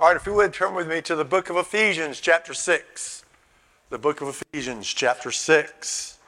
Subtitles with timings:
[0.00, 3.22] All right, if you would turn with me to the book of Ephesians, chapter 6.
[3.90, 6.18] The book of Ephesians, chapter 6.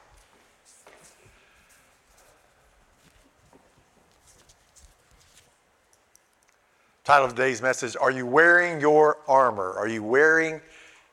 [7.03, 9.73] Title of today's message Are you wearing your armor?
[9.75, 10.61] Are you wearing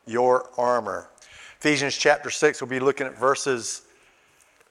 [0.07, 1.09] your armor?
[1.61, 3.81] Ephesians chapter 6, we'll be looking at verses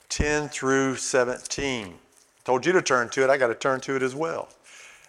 [0.09, 1.95] 10 through 17.
[2.43, 4.47] Told you to turn to it, I got to turn to it as well.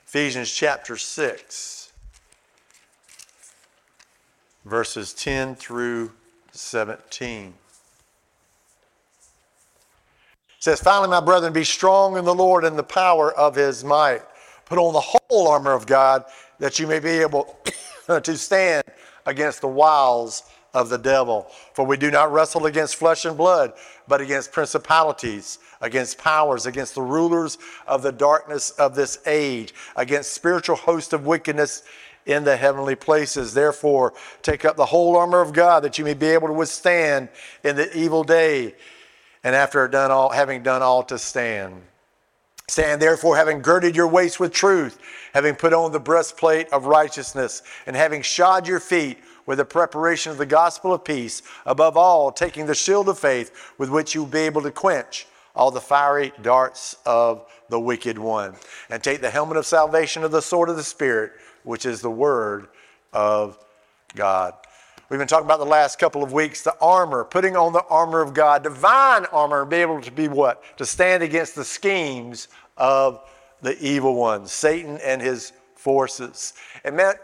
[0.07, 1.80] Ephesians chapter 6
[4.64, 6.12] verses 10 through
[6.52, 7.48] 17.
[7.48, 7.55] It
[10.59, 14.23] says, Finally, my brethren, be strong in the Lord and the power of his might.
[14.66, 16.24] Put on the whole armor of God
[16.59, 17.59] that you may be able
[18.23, 18.84] to stand
[19.27, 21.47] against the wiles of the devil.
[21.74, 23.72] For we do not wrestle against flesh and blood,
[24.06, 30.33] but against principalities, against powers, against the rulers of the darkness of this age, against
[30.33, 31.83] spiritual hosts of wickedness
[32.30, 33.52] in the heavenly places.
[33.52, 37.28] Therefore, take up the whole armor of God that you may be able to withstand
[37.64, 38.75] in the evil day,
[39.42, 41.83] and after done all, having done all to stand.
[42.69, 44.98] Stand therefore, having girded your waist with truth,
[45.34, 50.31] having put on the breastplate of righteousness, and having shod your feet with the preparation
[50.31, 54.23] of the gospel of peace, above all, taking the shield of faith with which you
[54.23, 58.55] will be able to quench all the fiery darts of the wicked one.
[58.89, 61.33] And take the helmet of salvation of the sword of the Spirit
[61.64, 62.69] which is the Word
[63.12, 63.58] of
[64.14, 64.55] God.
[65.08, 68.20] We've been talking about the last couple of weeks the armor, putting on the armor
[68.20, 70.62] of God, divine armor, be able to be what?
[70.78, 73.20] To stand against the schemes of
[73.61, 76.55] the evil one, Satan and his forces.
[76.84, 77.14] And man,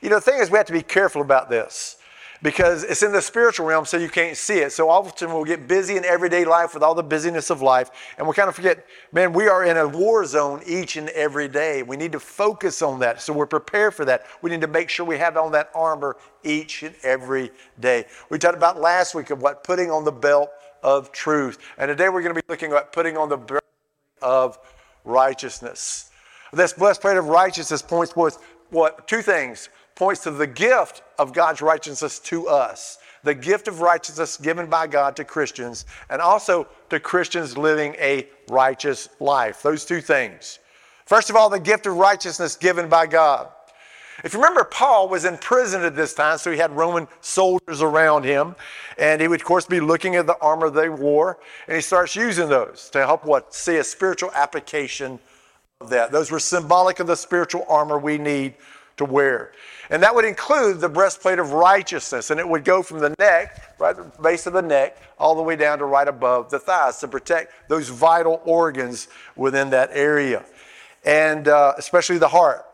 [0.00, 1.98] you know, the thing is, we have to be careful about this
[2.42, 4.72] because it's in the spiritual realm, so you can't see it.
[4.72, 8.26] So often we'll get busy in everyday life with all the busyness of life, and
[8.26, 11.82] we kind of forget, man, we are in a war zone each and every day.
[11.82, 14.26] We need to focus on that, so we're prepared for that.
[14.42, 18.06] We need to make sure we have on that armor each and every day.
[18.28, 20.50] We talked about last week of what putting on the belt
[20.82, 23.62] of truth, and today we're going to be looking at putting on the belt
[24.20, 24.58] of
[25.04, 26.10] righteousness.
[26.52, 28.38] This breastplate of righteousness points towards
[28.70, 32.98] what two things points to the gift of God's righteousness to us.
[33.24, 38.28] The gift of righteousness given by God to Christians, and also to Christians living a
[38.48, 39.62] righteous life.
[39.62, 40.58] Those two things.
[41.06, 43.48] First of all, the gift of righteousness given by God.
[44.24, 47.82] If you remember, Paul was in prison at this time, so he had Roman soldiers
[47.82, 48.54] around him,
[48.98, 52.14] and he would, of course, be looking at the armor they wore, and he starts
[52.14, 55.18] using those to help what see a spiritual application
[55.80, 56.12] of that.
[56.12, 58.54] Those were symbolic of the spiritual armor we need
[59.04, 59.52] to wear.
[59.90, 62.30] And that would include the breastplate of righteousness.
[62.30, 65.42] And it would go from the neck, right the base of the neck, all the
[65.42, 70.44] way down to right above the thighs to protect those vital organs within that area.
[71.04, 72.64] And uh, especially the heart.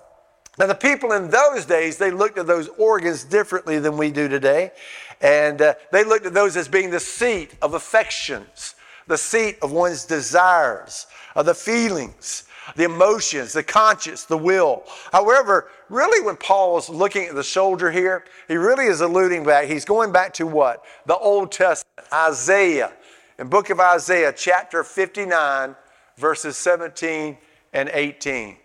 [0.59, 4.29] Now, the people in those days, they looked at those organs differently than we do
[4.29, 4.73] today.
[5.21, 8.75] And uh, they looked at those as being the seat of affections,
[9.07, 12.45] the seat of one's desires, of the feelings
[12.77, 14.85] the emotions, the conscience, the will.
[15.13, 19.67] However, really, when Paul is looking at the soldier here, he really is alluding back.
[19.67, 20.85] He's going back to what?
[21.07, 22.93] The Old Testament, Isaiah.
[23.39, 25.77] In book of Isaiah, chapter 59,
[26.17, 27.39] verses 17
[27.73, 28.57] and 18.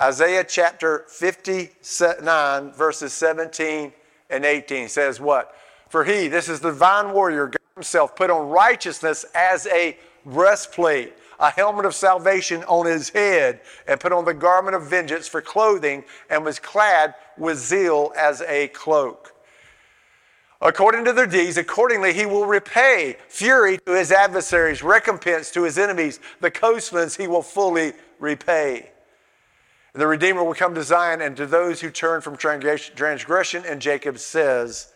[0.00, 3.92] Isaiah chapter 59, verses 17
[4.30, 5.54] and 18 says what?
[5.88, 11.14] For he, this is the divine warrior, God himself, put on righteousness as a breastplate
[11.40, 15.40] a helmet of salvation on his head, and put on the garment of vengeance for
[15.40, 19.32] clothing, and was clad with zeal as a cloak.
[20.60, 25.78] According to their deeds, accordingly he will repay fury to his adversaries, recompense to his
[25.78, 28.90] enemies, the coastlands he will fully repay.
[29.94, 34.18] The Redeemer will come to Zion and to those who turn from transgression, and Jacob
[34.18, 34.92] says,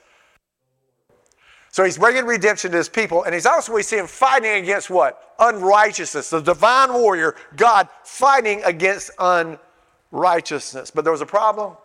[1.75, 4.91] so he's bringing redemption to his people, and he's also, we see him fighting against
[4.91, 5.35] what?
[5.41, 6.31] Unrighteousness.
[6.31, 10.93] The divine warrior, God, fighting against unrighteousness.
[10.93, 11.77] But there was a problem.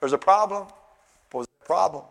[0.00, 0.62] There's a problem.
[1.30, 2.04] What was the problem?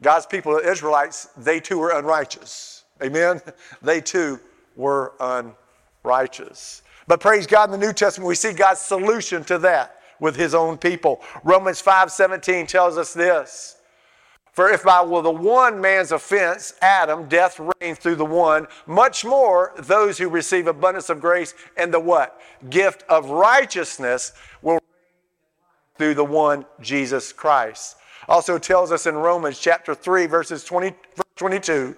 [0.00, 2.84] God's people, the Israelites, they too were unrighteous.
[3.02, 3.40] Amen?
[3.82, 4.38] They too
[4.76, 6.82] were unrighteous.
[7.08, 10.54] But praise God, in the New Testament, we see God's solution to that with his
[10.54, 11.20] own people.
[11.42, 13.81] Romans 5 17 tells us this.
[14.52, 19.24] For if by well, the one man's offense, Adam, death reigned through the one, much
[19.24, 22.38] more those who receive abundance of grace and the what?
[22.68, 24.78] Gift of righteousness will
[25.96, 27.96] through the one Jesus Christ.
[28.28, 30.94] Also tells us in Romans chapter 3, verses 20,
[31.36, 31.96] 22,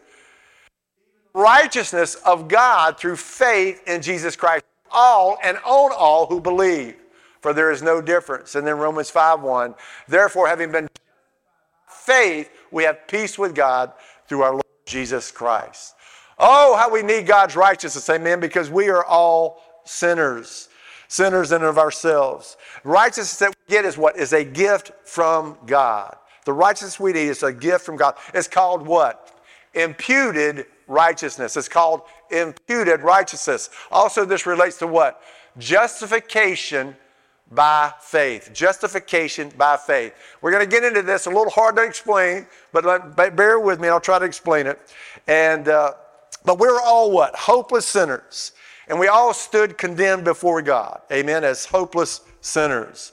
[1.35, 6.97] righteousness of God through faith in Jesus Christ, all and on all who believe.
[7.41, 8.55] for there is no difference.
[8.55, 9.75] And then Romans 5 1,
[10.09, 10.89] therefore, having been
[12.05, 13.93] faith, we have peace with God
[14.29, 15.95] through our Lord Jesus Christ.
[16.39, 20.69] Oh, how we need God's righteousness, amen, because we are all sinners,
[21.09, 22.57] sinners in of ourselves.
[22.83, 24.17] Righteousness that we get is what?
[24.17, 26.17] Is a gift from God.
[26.45, 28.17] The righteousness we need is a gift from God.
[28.35, 29.39] It's called what?
[29.75, 31.57] Imputed righteousness.
[31.57, 33.71] It's called imputed righteousness.
[33.91, 35.23] Also, this relates to what?
[35.59, 36.97] Justification
[37.55, 38.51] by faith.
[38.53, 40.15] Justification by faith.
[40.41, 43.81] We're going to get into this a little hard to explain, but let, bear with
[43.81, 43.89] me.
[43.89, 44.81] I'll try to explain it.
[45.27, 45.93] And uh,
[46.45, 47.35] but we're all what?
[47.35, 48.53] Hopeless sinners,
[48.89, 51.01] and we all stood condemned before God.
[51.11, 51.43] Amen.
[51.45, 53.13] As hopeless sinners.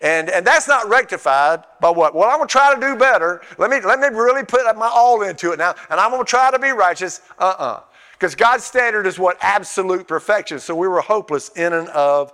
[0.00, 2.14] And, and that's not rectified by what?
[2.14, 3.40] Well, I'm to try to do better.
[3.56, 6.50] Let me, let me really put my all into it now, and I'm to try
[6.50, 7.22] to be righteous.
[7.38, 7.64] Uh uh-uh.
[7.64, 7.80] uh.
[8.12, 9.38] Because God's standard is what?
[9.40, 10.58] Absolute perfection.
[10.58, 12.32] So we were hopeless in and of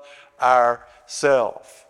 [1.11, 1.87] ourself.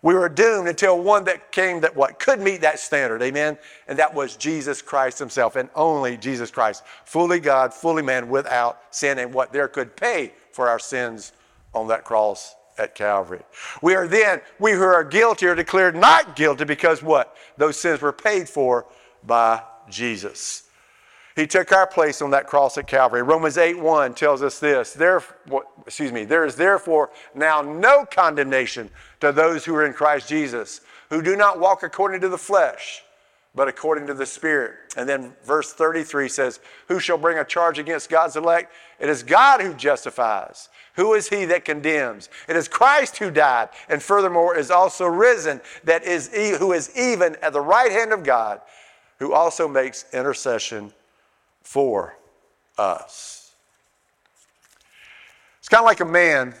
[0.00, 3.56] We were doomed until one that came that what could meet that standard, amen?
[3.86, 8.80] And that was Jesus Christ himself, and only Jesus Christ, fully God, fully man, without
[8.90, 11.32] sin, and what there could pay for our sins
[11.72, 13.42] on that cross at Calvary.
[13.80, 17.36] We are then, we who are guilty are declared not guilty because what?
[17.58, 18.86] Those sins were paid for
[19.24, 20.64] by Jesus.
[21.34, 23.22] He took our place on that cross at Calvary.
[23.22, 24.92] Romans 8 1 tells us this.
[24.92, 25.22] There,
[25.86, 28.90] excuse me, there is therefore now no condemnation
[29.20, 33.02] to those who are in Christ Jesus, who do not walk according to the flesh,
[33.54, 34.74] but according to the Spirit.
[34.96, 38.72] And then verse 33 says, Who shall bring a charge against God's elect?
[39.00, 40.68] It is God who justifies.
[40.96, 42.28] Who is he that condemns?
[42.46, 46.28] It is Christ who died, and furthermore is also risen, that is,
[46.58, 48.60] who is even at the right hand of God,
[49.18, 50.92] who also makes intercession
[51.62, 52.16] for
[52.78, 53.52] us.
[55.58, 56.54] It's kind of like a man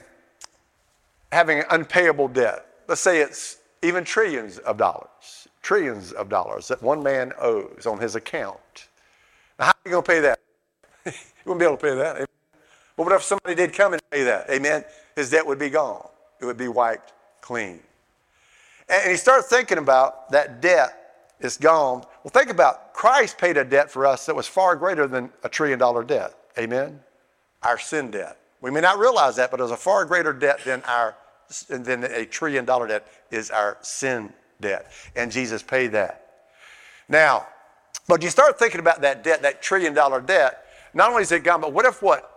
[1.32, 2.66] having an unpayable debt.
[2.88, 7.98] Let's say it's even trillions of dollars, trillions of dollars that one man owes on
[7.98, 8.88] his account.
[9.58, 10.38] Now, how are you going to pay that?
[11.06, 11.12] you
[11.44, 12.28] wouldn't be able to pay that.
[12.96, 14.48] But what if somebody did come and pay that?
[14.50, 14.84] Amen?
[15.16, 16.08] His debt would be gone,
[16.40, 17.80] it would be wiped clean.
[18.88, 21.01] And he started thinking about that debt
[21.42, 22.04] is gone.
[22.22, 25.48] Well, think about Christ paid a debt for us that was far greater than a
[25.48, 26.34] trillion dollar debt.
[26.58, 27.00] Amen?
[27.62, 28.38] Our sin debt.
[28.60, 31.16] We may not realize that, but it was a far greater debt than our
[31.68, 34.90] than a trillion dollar debt is our sin debt.
[35.16, 36.26] And Jesus paid that.
[37.08, 37.46] Now,
[38.08, 41.44] but you start thinking about that debt, that trillion dollar debt, not only is it
[41.44, 42.28] gone, but what if what?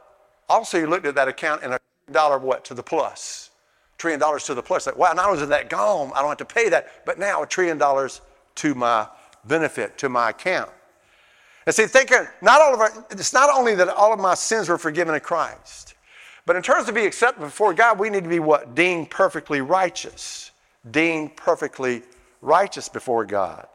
[0.50, 1.80] Also, you looked at that account and a
[2.12, 3.52] dollar what to the plus?
[3.98, 4.86] Trillion dollars to the plus.
[4.86, 7.44] Like, wow, not only is that gone, I don't have to pay that, but now
[7.44, 8.22] a trillion dollars
[8.56, 9.08] to my
[9.46, 10.72] benefit, to my account.
[11.66, 14.70] And see, thinking not all of our, it's not only that all of my sins
[14.70, 15.96] were forgiven in Christ,
[16.46, 18.76] but in terms of being accepted before God, we need to be what?
[18.76, 20.52] Deemed perfectly righteous.
[20.92, 22.04] Deemed perfectly
[22.42, 23.68] righteous before God.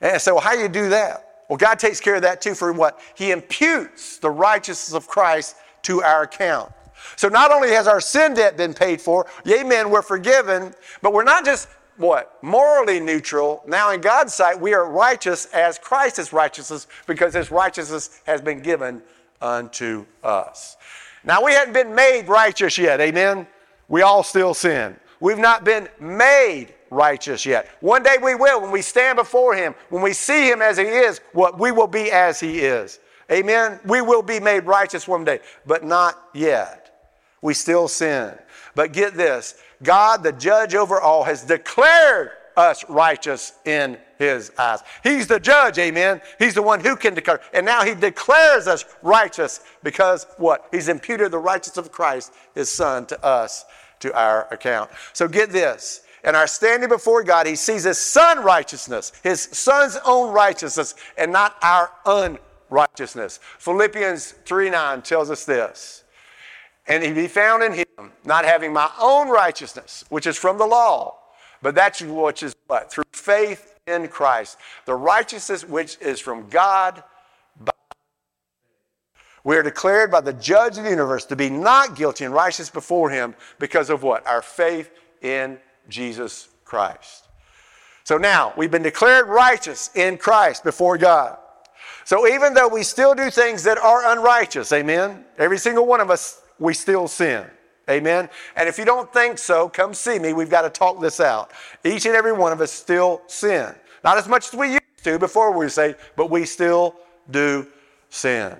[0.00, 1.44] And so, how do you do that?
[1.50, 3.00] Well, God takes care of that too for what?
[3.14, 6.72] He imputes the righteousness of Christ to our account.
[7.16, 11.24] So not only has our sin debt been paid for, amen, we're forgiven, but we're
[11.24, 11.68] not just
[12.00, 12.42] what?
[12.42, 13.62] Morally neutral.
[13.66, 18.40] Now, in God's sight, we are righteous as Christ is righteousness because his righteousness has
[18.40, 19.02] been given
[19.40, 20.78] unto us.
[21.24, 23.00] Now, we hadn't been made righteous yet.
[23.00, 23.46] Amen?
[23.88, 24.96] We all still sin.
[25.20, 27.68] We've not been made righteous yet.
[27.80, 30.84] One day we will when we stand before him, when we see him as he
[30.84, 32.98] is, what we will be as he is.
[33.30, 33.78] Amen?
[33.84, 36.79] We will be made righteous one day, but not yet.
[37.42, 38.34] We still sin.
[38.74, 44.80] But get this God, the judge over all, has declared us righteous in his eyes.
[45.02, 46.20] He's the judge, amen.
[46.38, 47.40] He's the one who can declare.
[47.54, 50.68] And now he declares us righteous because what?
[50.70, 53.64] He's imputed the righteousness of Christ, his son, to us,
[54.00, 54.90] to our account.
[55.14, 56.02] So get this.
[56.22, 61.32] In our standing before God, he sees his son righteousness, his son's own righteousness, and
[61.32, 63.40] not our unrighteousness.
[63.58, 65.99] Philippians 3 9 tells us this
[66.86, 70.66] and he be found in him, not having my own righteousness, which is from the
[70.66, 71.16] law,
[71.62, 72.90] but that which is what?
[72.90, 74.58] Through faith in Christ.
[74.86, 77.02] The righteousness which is from God.
[79.42, 82.68] We are declared by the judge of the universe to be not guilty and righteous
[82.68, 84.26] before him because of what?
[84.26, 84.90] Our faith
[85.22, 85.58] in
[85.88, 87.28] Jesus Christ.
[88.04, 91.38] So now we've been declared righteous in Christ before God.
[92.04, 95.24] So even though we still do things that are unrighteous, amen?
[95.38, 97.44] Every single one of us we still sin.
[97.90, 98.28] Amen.
[98.54, 100.32] And if you don't think so, come see me.
[100.32, 101.50] We've got to talk this out.
[101.84, 103.74] Each and every one of us still sin.
[104.04, 106.94] Not as much as we used to before we say, but we still
[107.30, 107.66] do
[108.08, 108.56] sin.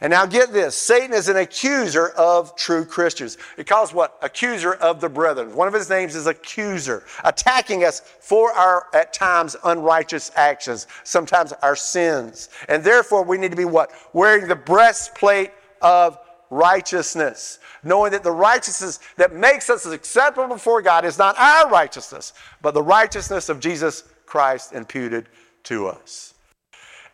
[0.00, 3.38] And now get this Satan is an accuser of true Christians.
[3.56, 4.18] He calls what?
[4.22, 5.54] Accuser of the brethren.
[5.54, 11.52] One of his names is accuser, attacking us for our, at times, unrighteous actions, sometimes
[11.62, 12.50] our sins.
[12.68, 13.90] And therefore, we need to be what?
[14.12, 15.50] Wearing the breastplate
[15.82, 16.18] of
[16.50, 22.32] righteousness, knowing that the righteousness that makes us acceptable before God is not our righteousness,
[22.60, 25.28] but the righteousness of Jesus Christ imputed
[25.64, 26.34] to us.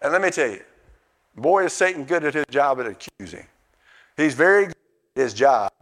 [0.02, 0.62] And let me tell you,
[1.37, 3.47] boy, is Satan good at his job at accusing.
[4.16, 4.76] He's very good
[5.16, 5.73] at his job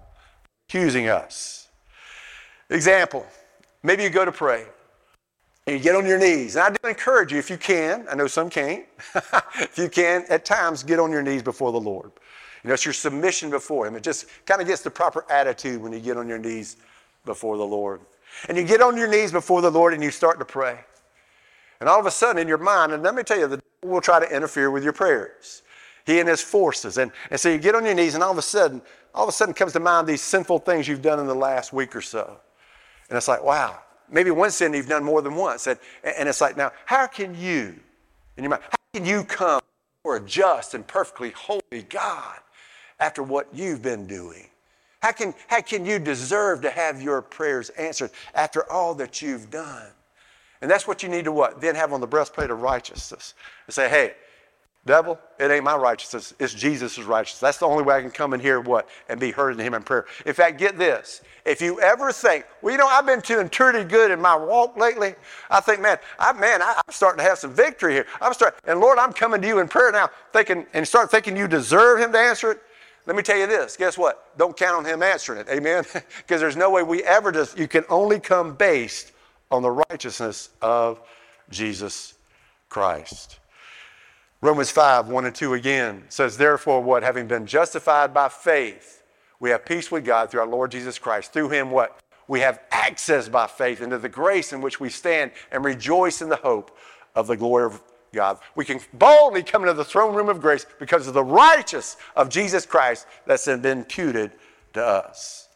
[0.69, 1.69] accusing us.
[2.71, 3.27] Example,
[3.83, 4.67] maybe you go to pray
[5.67, 6.57] and you get on your knees.
[6.57, 8.85] And I do encourage you, if you can, I know some can't,
[9.61, 12.11] if you can, at times get on your knees before the Lord.
[12.65, 13.95] You know, it's your submission before Him.
[13.95, 16.79] It just kind of gets the proper attitude when you get on your knees
[17.27, 18.01] before the Lord.
[18.49, 20.81] And you get on your knees before the Lord and you start to pray.
[21.81, 23.95] And all of a sudden, in your mind, and let me tell you, the devil
[23.95, 25.63] will try to interfere with your prayers.
[26.07, 26.97] He and his forces.
[26.97, 28.81] And, and so you get on your knees, and all of a sudden,
[29.15, 31.73] all of a sudden comes to mind these sinful things you've done in the last
[31.73, 32.39] week or so.
[33.11, 33.79] And it's like, wow,
[34.11, 35.67] maybe one sin you've done more than once.
[35.67, 37.79] And, and it's like, now, how can you,
[38.37, 39.61] in your mind, how can you come
[40.03, 42.41] for a just and perfectly holy God
[43.05, 44.47] after what you've been doing?
[45.03, 49.51] How can, how can you deserve to have your prayers answered after all that you've
[49.51, 49.89] done?
[50.63, 51.61] And that's what you need to what?
[51.61, 53.35] Then have on the breastplate of righteousness.
[53.67, 54.15] And say, hey,
[54.87, 56.33] devil, it ain't my righteousness.
[56.39, 57.41] It's Jesus' righteousness.
[57.41, 58.89] That's the only way I can come in here what?
[59.11, 60.07] And be heard in him in prayer.
[60.25, 61.21] In fact, get this.
[61.45, 64.79] If you ever think, well, you know, I've been doing pretty good in my walk
[64.79, 65.15] lately.
[65.51, 68.07] I think, man, I, man, I, am starting to have some victory here.
[68.23, 71.37] I'm starting, and Lord, I'm coming to you in prayer now, thinking, and start thinking
[71.37, 72.63] you deserve him to answer it.
[73.07, 73.77] Let me tell you this.
[73.77, 74.37] Guess what?
[74.39, 75.49] Don't count on him answering it.
[75.49, 75.85] Amen?
[76.19, 79.13] Because there's no way we ever just, you can only come based
[79.51, 81.01] on the righteousness of
[81.51, 82.15] Jesus
[82.69, 83.39] Christ.
[84.41, 87.03] Romans 5, 1 and 2 again says, Therefore, what?
[87.03, 89.03] Having been justified by faith,
[89.41, 91.33] we have peace with God through our Lord Jesus Christ.
[91.33, 91.99] Through him, what?
[92.27, 96.29] We have access by faith into the grace in which we stand and rejoice in
[96.29, 96.77] the hope
[97.15, 97.83] of the glory of
[98.15, 98.39] God.
[98.55, 102.29] We can boldly come into the throne room of grace because of the righteous of
[102.29, 104.33] Jesus Christ that's been imputed
[104.75, 105.49] to us.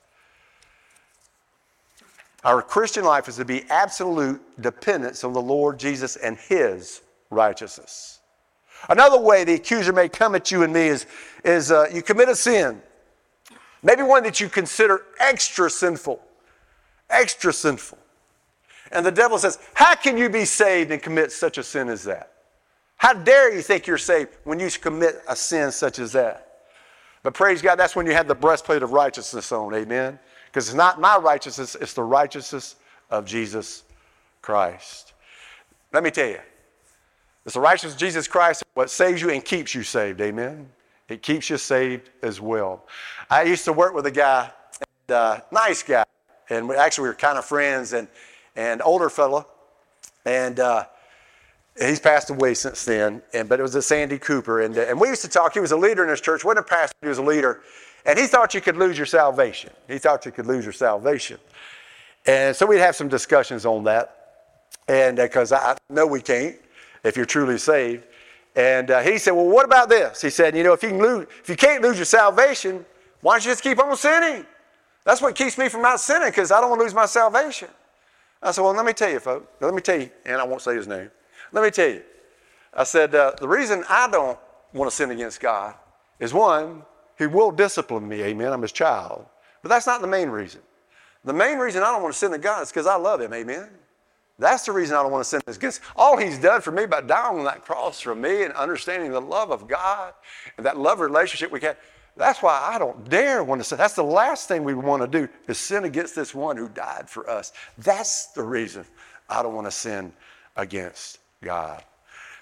[2.45, 8.21] Our Christian life is to be absolute dependence on the Lord Jesus and His righteousness.
[8.89, 11.07] Another way the accuser may come at you and me is,
[11.45, 12.81] is uh, you commit a sin,
[13.83, 16.21] maybe one that you consider extra sinful,
[17.11, 17.99] extra sinful.
[18.93, 22.05] And the devil says, How can you be saved and commit such a sin as
[22.05, 22.33] that?
[22.99, 26.45] How dare you think you're saved when you commit a sin such as that?
[27.23, 30.19] But praise God, that's when you have the breastplate of righteousness on, amen?
[30.47, 32.77] Because it's not my righteousness, it's the righteousness
[33.11, 33.85] of Jesus
[34.43, 35.15] Christ.
[35.93, 36.41] Let me tell you,
[37.45, 40.21] it's the righteousness of Jesus Christ what saves you and keeps you saved.
[40.21, 40.69] Amen.
[41.09, 42.85] It keeps you saved as well.
[43.31, 44.51] I used to work with a guy,
[45.09, 46.05] and, uh, nice guy,
[46.51, 48.09] and we, actually we were kind of friends, and
[48.57, 49.47] and older fella,
[50.25, 50.85] and uh,
[51.81, 53.23] he's passed away since then.
[53.33, 55.55] And but it was a Sandy Cooper, and uh, and we used to talk.
[55.55, 57.61] He was a leader in his church, wasn't a pastor, he was a leader,
[58.07, 59.71] and he thought you could lose your salvation.
[59.87, 61.39] He thought you could lose your salvation.
[62.27, 64.15] And so we'd have some discussions on that.
[64.87, 66.57] And because uh, I know we can't
[67.05, 68.05] if you're truly saved.
[68.57, 70.21] And uh, he said, Well, what about this?
[70.21, 72.85] He said, You know, if you, can lose, if you can't lose your salvation,
[73.21, 74.45] why don't you just keep on sinning?
[75.05, 77.69] That's what keeps me from not sinning because I don't want to lose my salvation.
[78.43, 79.47] I said, Well, let me tell you, folks.
[79.61, 81.11] Let me tell you, and I won't say his name.
[81.53, 82.03] Let me tell you.
[82.75, 84.39] I said, uh, The reason I don't
[84.73, 85.75] want to sin against God
[86.21, 86.83] is one,
[87.17, 88.53] he will discipline me, amen.
[88.53, 89.27] I'm his child.
[89.63, 90.61] But that's not the main reason.
[91.25, 93.33] The main reason I don't want to sin to God is because I love him,
[93.35, 93.69] amen.
[94.39, 97.01] That's the reason I don't want to sin against all he's done for me by
[97.01, 100.15] dying on that cross for me and understanding the love of God
[100.57, 101.77] and that love relationship we had.
[102.17, 103.79] That's why I don't dare want to sin.
[103.79, 107.11] That's the last thing we want to do is sin against this one who died
[107.11, 107.53] for us.
[107.79, 108.85] That's the reason
[109.29, 110.13] I don't want to sin
[110.57, 111.83] against God.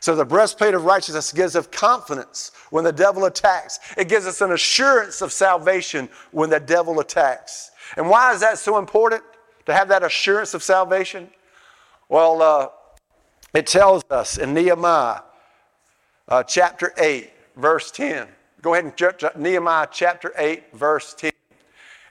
[0.01, 3.81] So the breastplate of righteousness gives us confidence when the devil attacks.
[3.97, 7.71] It gives us an assurance of salvation when the devil attacks.
[7.97, 9.23] And why is that so important
[9.65, 11.29] to have that assurance of salvation?
[12.09, 12.69] Well, uh,
[13.55, 15.23] it tells us in Nehemiah
[16.29, 18.29] uh, chapter 8, verse 10.
[18.63, 21.31] Go ahead and Nehemiah chapter 8, verse 10.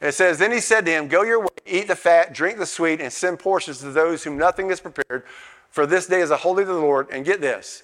[0.02, 2.66] it says, Then he said to him, Go your way, eat the fat, drink the
[2.66, 5.24] sweet, and send portions to those whom nothing is prepared.
[5.76, 7.10] For this day is a holy to the Lord.
[7.12, 7.84] And get this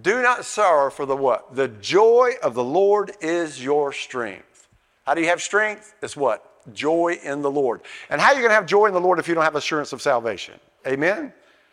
[0.00, 1.56] do not sorrow for the what?
[1.56, 4.68] The joy of the Lord is your strength.
[5.04, 5.94] How do you have strength?
[6.02, 6.72] It's what?
[6.72, 7.80] Joy in the Lord.
[8.10, 9.56] And how are you going to have joy in the Lord if you don't have
[9.56, 10.54] assurance of salvation?
[10.86, 11.32] Amen?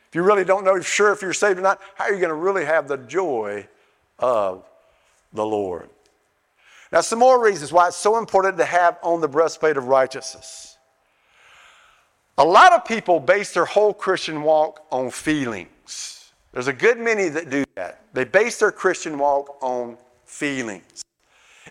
[0.09, 2.29] If you really don't know sure if you're saved or not, how are you going
[2.29, 3.67] to really have the joy
[4.17, 4.67] of
[5.33, 5.87] the Lord?
[6.91, 10.72] Now, some more reasons why it's so important to have on the breastplate of righteousness.
[12.37, 16.31] A lot of people base their whole Christian walk on feelings.
[16.51, 18.01] There's a good many that do that.
[18.13, 21.03] They base their Christian walk on feelings.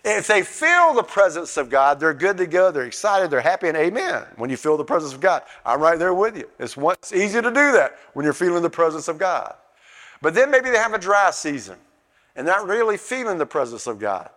[0.05, 3.67] If they feel the presence of God, they're good to go, they're excited, they're happy,
[3.67, 4.23] and amen.
[4.35, 6.49] When you feel the presence of God, I'm right there with you.
[6.59, 9.55] It's, one, it's easy to do that when you're feeling the presence of God.
[10.21, 11.77] But then maybe they have a dry season
[12.35, 14.29] and not really feeling the presence of God.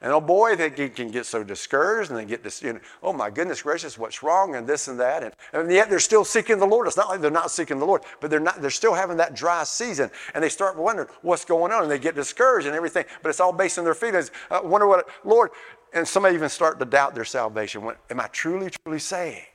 [0.00, 3.12] And oh boy, they can get so discouraged and they get this, you know, oh
[3.12, 5.22] my goodness gracious, what's wrong and this and that.
[5.22, 6.86] And, and yet they're still seeking the Lord.
[6.86, 9.34] It's not like they're not seeking the Lord, but they're not, they're still having that
[9.34, 10.10] dry season.
[10.34, 13.04] And they start wondering what's going on and they get discouraged and everything.
[13.22, 14.30] But it's all based on their feelings.
[14.50, 15.50] I wonder what, Lord,
[15.94, 17.88] and somebody even start to doubt their salvation.
[18.10, 19.46] Am I truly, truly saved?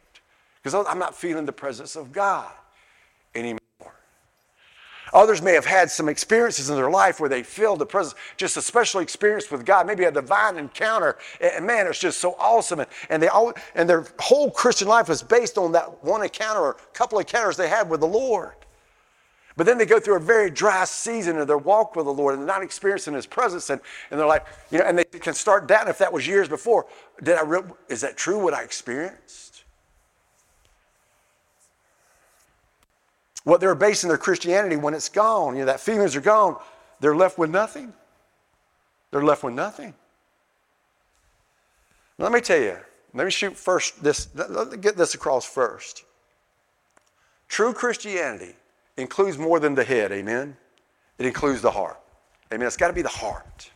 [0.64, 2.52] Because I'm not feeling the presence of God
[3.36, 3.59] anymore.
[5.14, 8.58] Others may have had some experiences in their life where they feel the presence, just
[8.58, 11.18] a special experience with God, maybe a divine encounter.
[11.42, 12.82] And man, it's just so awesome.
[12.82, 16.62] And, and, they all, and their whole Christian life was based on that one encounter
[16.62, 18.54] or couple of encounters they had with the Lord.
[19.58, 22.34] But then they go through a very dry season of their walk with the Lord
[22.34, 23.70] and they're not experiencing His presence.
[23.70, 26.48] And, and they're like, you know, and they can start doubting if that was years
[26.48, 26.86] before.
[27.22, 29.49] Did I re- is that true what I experienced?
[33.44, 36.58] What they're basing their Christianity when it's gone, you know, that feelings are gone,
[37.00, 37.94] they're left with nothing.
[39.12, 39.94] They're left with nothing.
[42.18, 42.78] Let me tell you,
[43.14, 46.04] let me shoot first this, let me get this across first.
[47.48, 48.56] True Christianity
[48.98, 50.56] includes more than the head, amen?
[51.18, 52.00] It includes the heart.
[52.54, 52.68] Amen.
[52.68, 53.72] It's got to be the heart.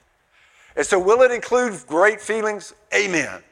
[0.76, 2.74] And so, will it include great feelings?
[2.94, 3.44] Amen.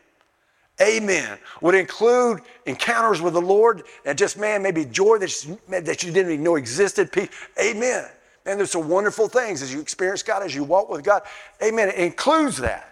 [0.79, 1.37] Amen.
[1.61, 6.11] Would include encounters with the Lord and just, man, maybe joy that you, that you
[6.11, 7.11] didn't even know existed.
[7.11, 7.29] Peace.
[7.59, 8.05] Amen.
[8.45, 11.23] And there's some wonderful things as you experience God, as you walk with God.
[11.61, 11.89] Amen.
[11.89, 12.87] It includes that.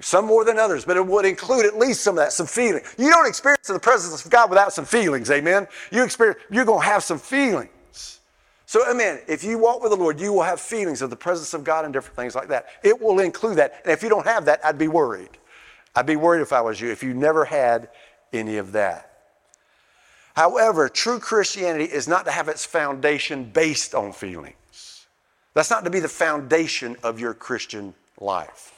[0.00, 2.82] Some more than others, but it would include at least some of that, some feeling.
[2.98, 5.68] You don't experience the presence of God without some feelings, amen?
[5.92, 8.18] You experience, you're going to have some feelings.
[8.66, 11.54] So, amen, if you walk with the Lord, you will have feelings of the presence
[11.54, 12.66] of God and different things like that.
[12.82, 13.82] It will include that.
[13.84, 15.38] And if you don't have that, I'd be worried.
[15.96, 17.88] I'd be worried if I was you, if you never had
[18.32, 19.10] any of that.
[20.34, 25.06] However, true Christianity is not to have its foundation based on feelings.
[25.54, 28.72] That's not to be the foundation of your Christian life.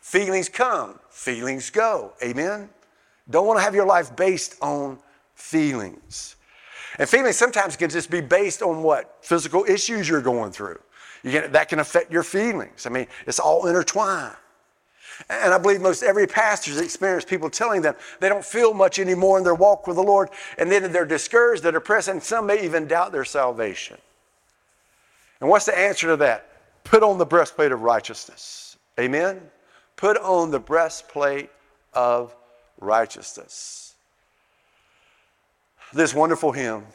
[0.00, 2.12] Feelings come, feelings go.
[2.22, 2.70] Amen?
[3.28, 4.98] Don't want to have your life based on
[5.34, 6.36] feelings.
[6.98, 9.18] And feelings sometimes can just be based on what?
[9.22, 10.80] Physical issues you're going through.
[11.22, 12.86] You get, that can affect your feelings.
[12.86, 14.36] I mean, it's all intertwined.
[15.28, 19.38] And I believe most every pastor's experienced people telling them they don't feel much anymore
[19.38, 20.30] in their walk with the Lord.
[20.58, 23.98] And then they're discouraged, they're depressed, and some may even doubt their salvation.
[25.40, 26.46] And what's the answer to that?
[26.84, 28.76] Put on the breastplate of righteousness.
[28.98, 29.40] Amen?
[29.96, 31.50] Put on the breastplate
[31.92, 32.34] of
[32.78, 33.94] righteousness.
[35.92, 36.86] This wonderful hymn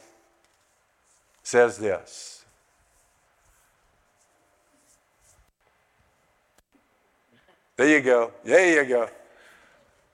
[1.42, 2.35] says this.
[7.76, 8.32] There you go.
[8.44, 9.08] There you go.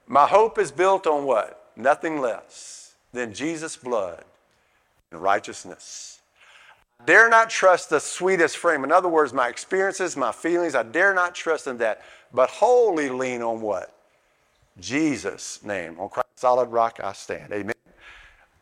[0.06, 1.70] My hope is built on what?
[1.76, 4.24] Nothing less than Jesus' blood
[5.10, 6.20] and righteousness.
[7.00, 8.84] I dare not trust the sweetest frame.
[8.84, 13.08] In other words, my experiences, my feelings, I dare not trust in that, but wholly
[13.08, 13.94] lean on what?
[14.80, 15.98] Jesus' name.
[15.98, 17.52] On Christ's solid rock I stand.
[17.52, 17.74] Amen.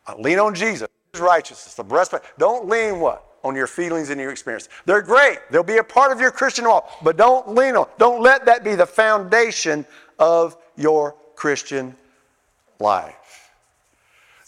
[0.06, 2.22] I lean on Jesus, righteousness, the breastplate.
[2.38, 3.26] Don't lean what?
[3.42, 4.68] on your feelings and your experience.
[4.84, 5.38] They're great.
[5.50, 7.88] They'll be a part of your Christian walk, but don't lean on.
[7.98, 9.86] Don't let that be the foundation
[10.18, 11.96] of your Christian
[12.78, 13.50] life.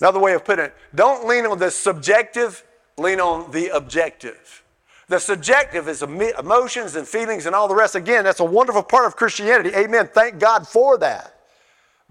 [0.00, 2.64] Another way of putting it, don't lean on the subjective,
[2.98, 4.62] lean on the objective.
[5.08, 7.94] The subjective is emotions and feelings and all the rest.
[7.94, 9.70] Again, that's a wonderful part of Christianity.
[9.76, 10.08] Amen.
[10.12, 11.41] Thank God for that.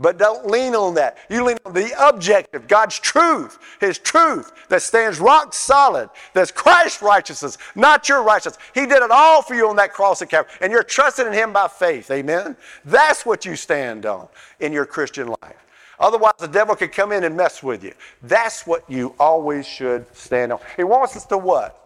[0.02, 1.20] But don't lean on that.
[1.30, 6.10] You lean on the objective, God's truth, His truth that stands rock solid.
[6.34, 8.58] That's Christ's righteousness, not your righteousness.
[8.74, 11.34] He did it all for you on that cross at Calvary, and you're trusting in
[11.34, 12.10] Him by faith.
[12.10, 12.58] Amen?
[12.84, 14.28] That's what you stand on
[14.60, 15.56] in your Christian life.
[16.00, 17.94] Otherwise, the devil could come in and mess with you.
[18.24, 20.60] That's what you always should stand on.
[20.78, 21.78] He wants us to what?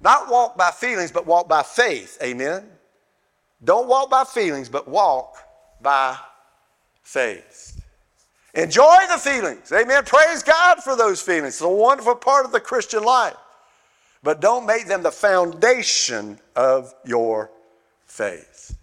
[0.00, 2.16] Not walk by feelings, but walk by faith.
[2.22, 2.64] Amen?
[3.64, 5.36] Don't walk by feelings, but walk
[5.82, 6.16] by
[7.04, 7.80] faith.
[8.54, 9.70] Enjoy the feelings.
[9.72, 10.04] Amen.
[10.04, 11.54] Praise God for those feelings.
[11.54, 13.36] It's a wonderful part of the Christian life.
[14.22, 17.50] But don't make them the foundation of your
[18.06, 18.76] faith.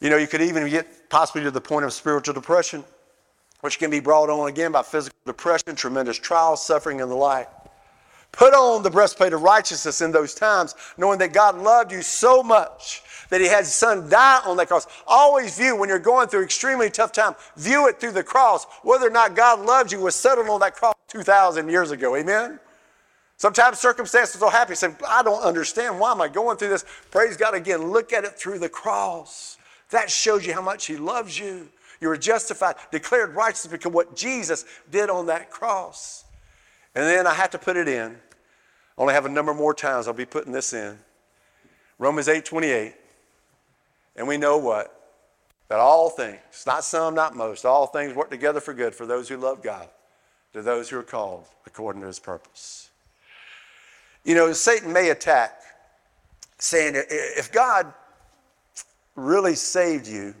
[0.00, 2.82] You know, you could even get possibly to the point of spiritual depression,
[3.60, 7.48] which can be brought on again by physical depression, tremendous trials, suffering, and the like.
[8.32, 12.42] Put on the breastplate of righteousness in those times, knowing that God loved you so
[12.42, 14.86] much that he had his son die on that cross.
[15.06, 18.66] Always view when you're going through extremely tough time, view it through the cross.
[18.82, 22.16] Whether or not God loves you was settled on that cross 2,000 years ago.
[22.16, 22.58] Amen?
[23.36, 24.72] Sometimes circumstances will happen.
[24.72, 25.98] You say, I don't understand.
[25.98, 26.84] Why am I going through this?
[27.10, 27.90] Praise God again.
[27.90, 29.56] Look at it through the cross.
[29.90, 31.68] That shows you how much He loves you.
[32.00, 36.24] You were justified, declared righteous because what Jesus did on that cross.
[36.94, 38.12] And then I have to put it in.
[38.12, 40.98] I only have a number more times I'll be putting this in.
[41.98, 42.94] Romans 8 28.
[44.16, 44.98] And we know what?
[45.68, 49.28] That all things, not some, not most, all things work together for good for those
[49.28, 49.88] who love God,
[50.52, 52.90] to those who are called according to his purpose.
[54.24, 55.62] You know, Satan may attack,
[56.58, 57.92] saying, if God
[59.16, 60.34] really saved you,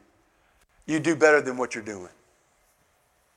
[0.86, 2.10] you do better than what you're doing.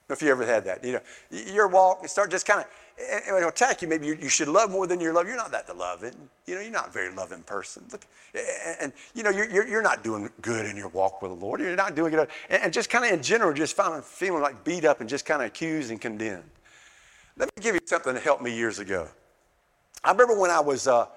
[0.09, 1.01] If you ever had that, you know,
[1.31, 4.47] your walk, start just kind of and when it attack you, maybe you, you, should
[4.47, 5.27] love more than you love.
[5.27, 6.29] You're not that to love loving.
[6.45, 7.83] You know, you're not a very loving person.
[7.91, 11.31] Look, and, and, you know, you're, you're, you're, not doing good in your walk with
[11.31, 11.59] the Lord.
[11.59, 12.29] You're not doing it.
[12.49, 15.25] And, and just kind of in general, just feeling, feeling like beat up and just
[15.25, 16.49] kind of accused and condemned.
[17.37, 19.07] Let me give you something that helped me years ago.
[20.03, 21.07] I remember when I was uh,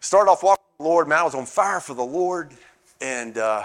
[0.00, 2.52] started off walking with the Lord, man, I was on fire for the Lord,
[3.00, 3.64] and uh,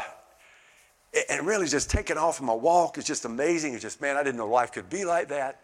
[1.30, 3.74] and really just taking off my walk is just amazing.
[3.74, 5.62] It's just, man, I didn't know life could be like that.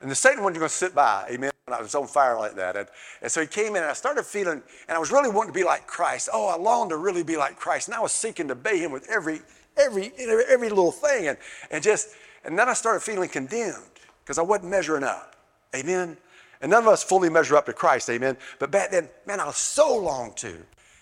[0.00, 2.56] And the Satan wasn't going to sit by, amen, when I was on fire like
[2.56, 2.76] that.
[2.76, 2.88] And,
[3.22, 5.58] and so he came in and I started feeling, and I was really wanting to
[5.58, 6.28] be like Christ.
[6.32, 7.88] Oh, I longed to really be like Christ.
[7.88, 9.40] And I was seeking to obey him with every,
[9.76, 11.28] every, every little thing.
[11.28, 11.38] And,
[11.70, 12.10] and just,
[12.44, 13.82] and then I started feeling condemned
[14.22, 15.36] because I wasn't measuring up.
[15.74, 16.16] Amen.
[16.60, 18.36] And none of us fully measure up to Christ, amen.
[18.58, 20.56] But back then, man, I was so long to.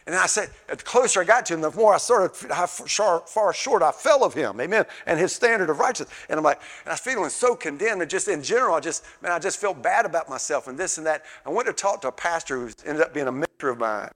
[0.06, 3.52] And I said, the closer I got to him, the more I of how far
[3.52, 6.12] short I fell of him, amen, and his standard of righteousness.
[6.28, 9.04] And I'm like, and I was feeling so condemned, and just in general, I just,
[9.22, 11.24] man, I just felt bad about myself and this and that.
[11.46, 14.10] I went to talk to a pastor who ended up being a mentor of mine.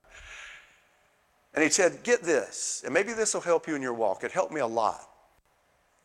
[1.53, 4.25] And he said, Get this, and maybe this will help you in your walk.
[4.25, 5.07] It helped me a lot.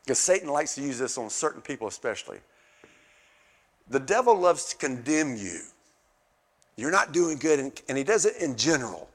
[0.04, 2.38] Because Satan likes to use this on certain people, especially.
[3.88, 5.60] The devil loves to condemn you.
[6.76, 9.08] You're not doing good, and he does it in general.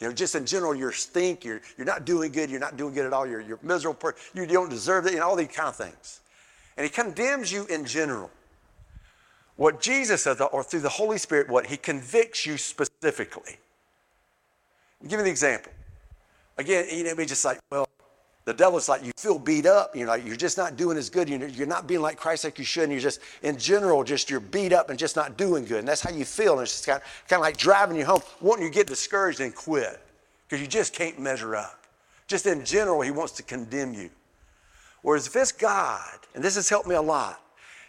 [0.00, 2.94] You know, just in general, you're stink, you're, you're not doing good, you're not doing
[2.94, 5.76] good at all, you're, you're miserable, you don't deserve it, know, all these kind of
[5.76, 6.20] things.
[6.76, 8.30] And he condemns you in general.
[9.56, 13.56] What Jesus says, or through the Holy Spirit, what he convicts you specifically.
[15.06, 15.70] Give me the example.
[16.58, 17.88] Again, you know, be just like, well,
[18.44, 19.96] the devil's like, you feel beat up.
[19.96, 21.28] You're like, you're just not doing as good.
[21.30, 22.84] You're, not being like Christ like you should.
[22.84, 25.78] And you're just, in general, just you're beat up and just not doing good.
[25.78, 26.52] And that's how you feel.
[26.54, 29.40] And it's just kind of, kind of like driving you home, wanting you get discouraged
[29.40, 29.98] and quit
[30.46, 31.86] because you just can't measure up.
[32.26, 34.10] Just in general, he wants to condemn you.
[35.00, 37.40] Whereas if it's God, and this has helped me a lot,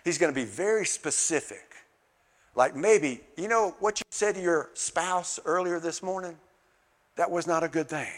[0.05, 1.75] he's going to be very specific.
[2.55, 6.37] Like maybe, you know what you said to your spouse earlier this morning?
[7.17, 8.11] That was not a good thing.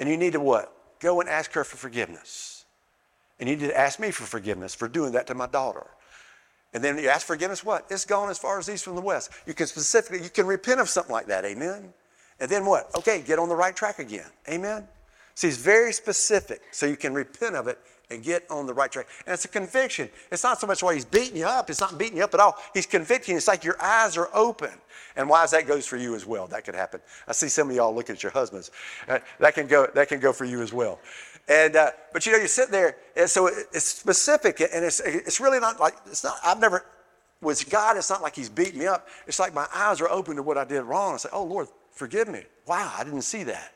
[0.00, 0.73] And you need to what?
[1.04, 2.64] Go and ask her for forgiveness.
[3.38, 5.86] And you need to ask me for forgiveness for doing that to my daughter.
[6.72, 7.86] And then you ask forgiveness, what?
[7.90, 9.30] It's gone as far as east from the west.
[9.46, 11.92] You can specifically, you can repent of something like that, amen?
[12.40, 12.90] And then what?
[12.96, 14.88] Okay, get on the right track again, amen?
[15.34, 17.78] See, it's very specific, so you can repent of it
[18.10, 19.08] and get on the right track.
[19.26, 20.08] And it's a conviction.
[20.30, 22.40] It's not so much why he's beating you up, it's not beating you up at
[22.40, 22.56] all.
[22.72, 23.36] He's convicting.
[23.36, 24.70] It's like your eyes are open.
[25.16, 26.48] And why that goes for you as well.
[26.48, 27.00] That could happen.
[27.28, 28.72] I see some of y'all looking at your husbands.
[29.08, 29.86] Uh, that can go.
[29.94, 30.98] That can go for you as well.
[31.48, 35.38] And uh, but you know, you sit there, and so it's specific, and it's it's
[35.38, 36.38] really not like it's not.
[36.44, 36.84] I've never
[37.40, 37.96] with God.
[37.96, 39.06] It's not like He's beating me up.
[39.26, 41.14] It's like my eyes are open to what I did wrong.
[41.14, 43.72] I say, "Oh Lord, forgive me." Wow, I didn't see that.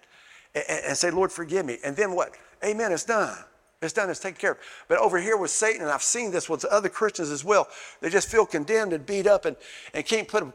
[0.54, 2.32] And, and say, "Lord, forgive me." And then what?
[2.64, 2.90] Amen.
[2.90, 3.36] It's done.
[3.80, 4.58] It's done, it's taken care of.
[4.88, 7.68] But over here with Satan, and I've seen this with other Christians as well,
[8.00, 9.56] they just feel condemned and beat up and,
[9.94, 10.52] and can't put a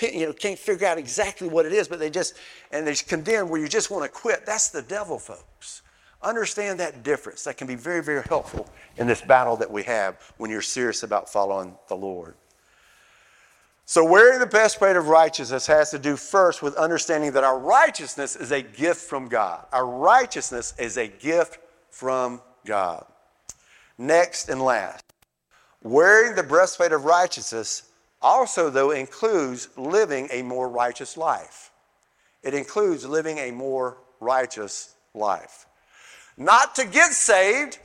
[0.00, 2.34] you know, can't figure out exactly what it is, but they just,
[2.72, 4.46] and they're condemned where you just want to quit.
[4.46, 5.82] That's the devil, folks.
[6.22, 7.44] Understand that difference.
[7.44, 11.02] That can be very, very helpful in this battle that we have when you're serious
[11.02, 12.34] about following the Lord.
[13.84, 17.58] So, wearing the best breastplate of righteousness has to do first with understanding that our
[17.58, 19.64] righteousness is a gift from God.
[19.72, 21.58] Our righteousness is a gift
[21.90, 23.06] from God.
[23.96, 25.04] Next and last,
[25.82, 27.84] wearing the breastplate of righteousness
[28.20, 31.70] also, though, includes living a more righteous life.
[32.42, 35.66] It includes living a more righteous life.
[36.36, 37.78] Not to get saved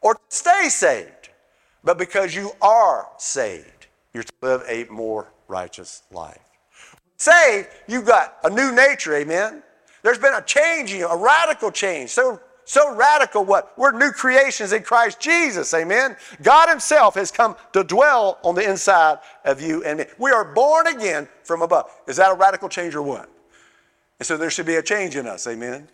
[0.00, 1.30] or to stay saved,
[1.84, 6.38] but because you are saved, you're to live a more righteous life.
[7.16, 9.62] Saved, you've got a new nature, amen?
[10.02, 12.10] There's been a change in you, a radical change.
[12.10, 13.76] So so radical what?
[13.76, 16.16] We're new creations in Christ Jesus, amen?
[16.40, 20.04] God Himself has come to dwell on the inside of you and me.
[20.18, 21.90] We are born again from above.
[22.06, 23.28] Is that a radical change or what?
[24.20, 25.88] And so there should be a change in us, amen?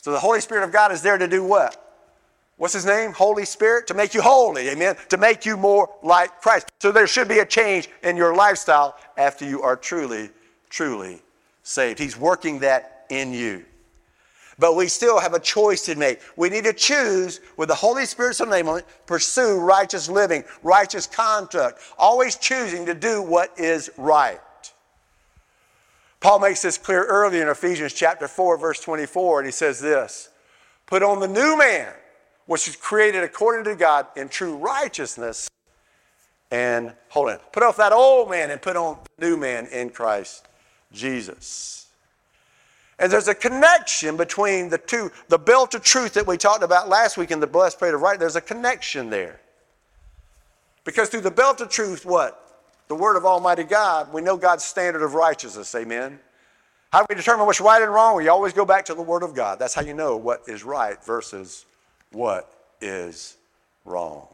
[0.00, 1.76] So the Holy Spirit of God is there to do what?
[2.56, 3.12] What's his name?
[3.12, 3.86] Holy Spirit?
[3.88, 4.96] To make you holy, amen?
[5.10, 6.68] To make you more like Christ.
[6.80, 10.30] So there should be a change in your lifestyle after you are truly,
[10.70, 11.20] truly
[11.64, 11.98] saved.
[11.98, 13.66] He's working that in you.
[14.58, 16.20] But we still have a choice to make.
[16.36, 21.06] We need to choose with the Holy Spirit's name on it, pursue righteous living, righteous
[21.06, 24.40] conduct, always choosing to do what is right.
[26.20, 30.30] Paul makes this clear early in Ephesians chapter 4, verse 24, and he says this
[30.86, 31.92] Put on the new man,
[32.46, 35.48] which is created according to God in true righteousness.
[36.50, 40.46] And on, put off that old man and put on the new man in Christ
[40.92, 41.83] Jesus.
[42.98, 46.88] And there's a connection between the two, the belt of truth that we talked about
[46.88, 49.40] last week in the breastplate of right, there's a connection there.
[50.84, 52.40] Because through the belt of truth, what?
[52.88, 55.74] The word of Almighty God, we know God's standard of righteousness.
[55.74, 56.20] Amen.
[56.92, 58.14] How do we determine what's right and wrong?
[58.16, 59.58] We always go back to the word of God.
[59.58, 61.64] That's how you know what is right versus
[62.12, 63.36] what is
[63.84, 64.28] wrong.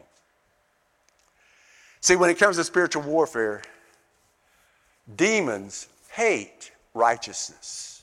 [2.01, 3.63] See, when it comes to spiritual warfare,
[5.17, 8.00] demons hate righteousness.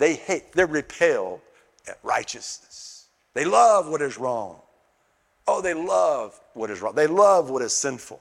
[0.00, 1.40] They hate, they're repelled
[1.86, 3.04] at righteousness.
[3.34, 4.56] They love what is wrong.
[5.46, 6.94] Oh, they love what is wrong.
[6.94, 8.18] They love what is sinful.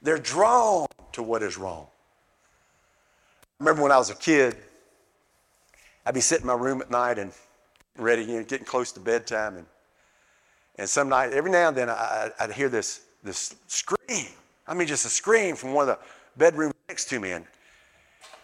[0.00, 1.88] They're drawn to what is wrong.
[3.42, 4.56] I remember when I was a kid,
[6.06, 7.32] I'd be sitting in my room at night and
[7.98, 9.56] ready, you know, getting close to bedtime.
[9.56, 9.66] And,
[10.78, 14.28] and some night, every now and then, I, would hear this, this scream.
[14.64, 16.04] I mean, just a scream from one of the
[16.36, 17.32] bedrooms next to me.
[17.32, 17.44] And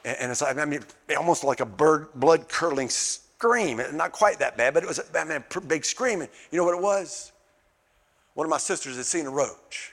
[0.07, 0.85] and it's like, I mean,
[1.19, 3.83] almost like a bird, blood curdling scream.
[3.93, 6.21] Not quite that bad, but it was I mean, a big scream.
[6.21, 7.33] And you know what it was?
[8.35, 9.93] One of my sisters had seen a roach.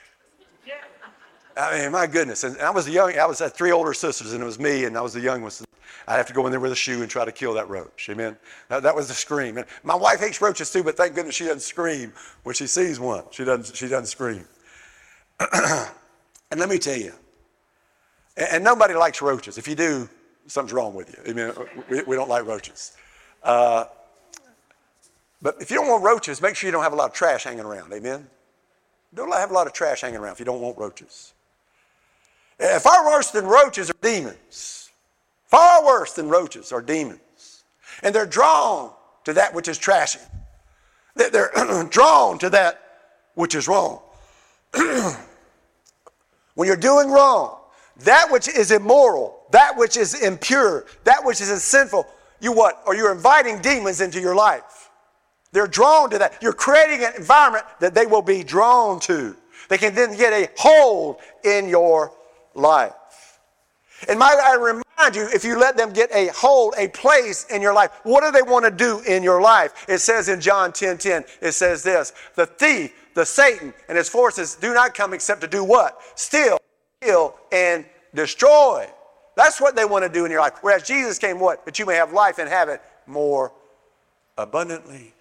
[1.56, 2.44] I mean, my goodness.
[2.44, 4.84] And I was the young, I was had three older sisters, and it was me,
[4.84, 5.64] and I was the youngest.
[6.06, 8.08] I'd have to go in there with a shoe and try to kill that roach.
[8.10, 8.36] Amen.
[8.68, 9.56] That, that was the scream.
[9.56, 13.00] And my wife hates roaches too, but thank goodness she doesn't scream when she sees
[13.00, 13.24] one.
[13.30, 14.44] She doesn't, she doesn't scream.
[15.40, 17.12] and let me tell you,
[18.36, 19.58] and nobody likes roaches.
[19.58, 20.08] If you do,
[20.46, 21.30] something's wrong with you.
[21.30, 21.52] I mean,
[21.88, 22.92] we, we don't like roaches.
[23.42, 23.84] Uh,
[25.42, 27.44] but if you don't want roaches, make sure you don't have a lot of trash
[27.44, 27.92] hanging around.
[27.92, 28.26] Amen?
[29.14, 31.34] Don't have a lot of trash hanging around if you don't want roaches.
[32.58, 34.90] Far worse than roaches are demons.
[35.46, 37.64] Far worse than roaches are demons.
[38.02, 38.92] And they're drawn
[39.24, 40.20] to that which is trashy.
[41.14, 41.50] They're
[41.90, 42.80] drawn to that
[43.34, 44.00] which is wrong.
[44.72, 47.58] when you're doing wrong,
[48.00, 52.06] that which is immoral, that which is impure, that which is sinful,
[52.40, 52.82] you what?
[52.86, 54.90] Or you're inviting demons into your life.
[55.52, 56.42] They're drawn to that.
[56.42, 59.36] You're creating an environment that they will be drawn to.
[59.68, 62.12] They can then get a hold in your
[62.54, 62.92] life.
[64.08, 67.62] And might I remind you, if you let them get a hold, a place in
[67.62, 69.86] your life, what do they want to do in your life?
[69.88, 74.08] It says in John 10 10, it says this the thief, the Satan, and his
[74.08, 75.98] forces do not come except to do what?
[76.16, 76.58] Steal,
[77.04, 78.88] kill, and destroy.
[79.36, 80.54] That's what they want to do in your life.
[80.60, 81.64] Whereas Jesus came what?
[81.64, 83.52] That you may have life and have it more
[84.38, 85.12] abundantly.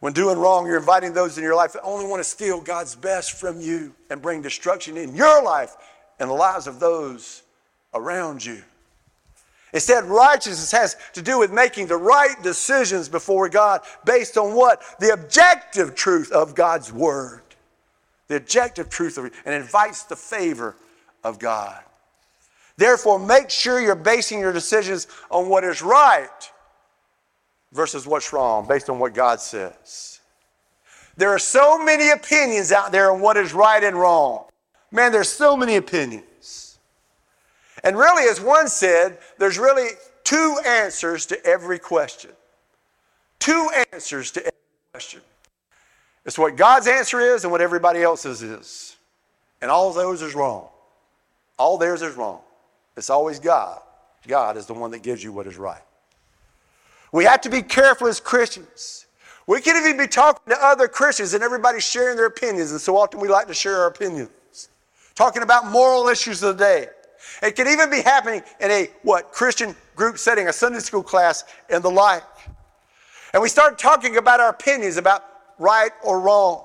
[0.00, 2.96] When doing wrong, you're inviting those in your life that only want to steal God's
[2.96, 5.76] best from you and bring destruction in your life
[6.18, 7.42] and the lives of those
[7.94, 8.62] around you.
[9.72, 14.82] Instead, righteousness has to do with making the right decisions before God based on what?
[14.98, 17.42] The objective truth of God's Word
[18.30, 20.76] the objective truth of it, and invites the favor
[21.24, 21.82] of God.
[22.76, 26.28] Therefore, make sure you're basing your decisions on what is right
[27.72, 30.20] versus what's wrong, based on what God says.
[31.16, 34.44] There are so many opinions out there on what is right and wrong.
[34.92, 36.78] Man, there's so many opinions.
[37.82, 39.88] And really, as one said, there's really
[40.22, 42.30] two answers to every question.
[43.40, 44.52] Two answers to every
[44.92, 45.20] question.
[46.24, 48.96] It's what God's answer is and what everybody else's is.
[49.62, 50.68] And all those is wrong.
[51.58, 52.40] All theirs is wrong.
[52.96, 53.80] It's always God.
[54.26, 55.82] God is the one that gives you what is right.
[57.12, 59.06] We have to be careful as Christians.
[59.46, 62.96] We can even be talking to other Christians and everybody's sharing their opinions, and so
[62.96, 64.68] often we like to share our opinions.
[65.14, 66.86] Talking about moral issues of the day.
[67.42, 71.44] It can even be happening in a what Christian group setting, a Sunday school class,
[71.68, 72.22] and the like.
[73.32, 75.24] And we start talking about our opinions about
[75.60, 76.64] right or wrong.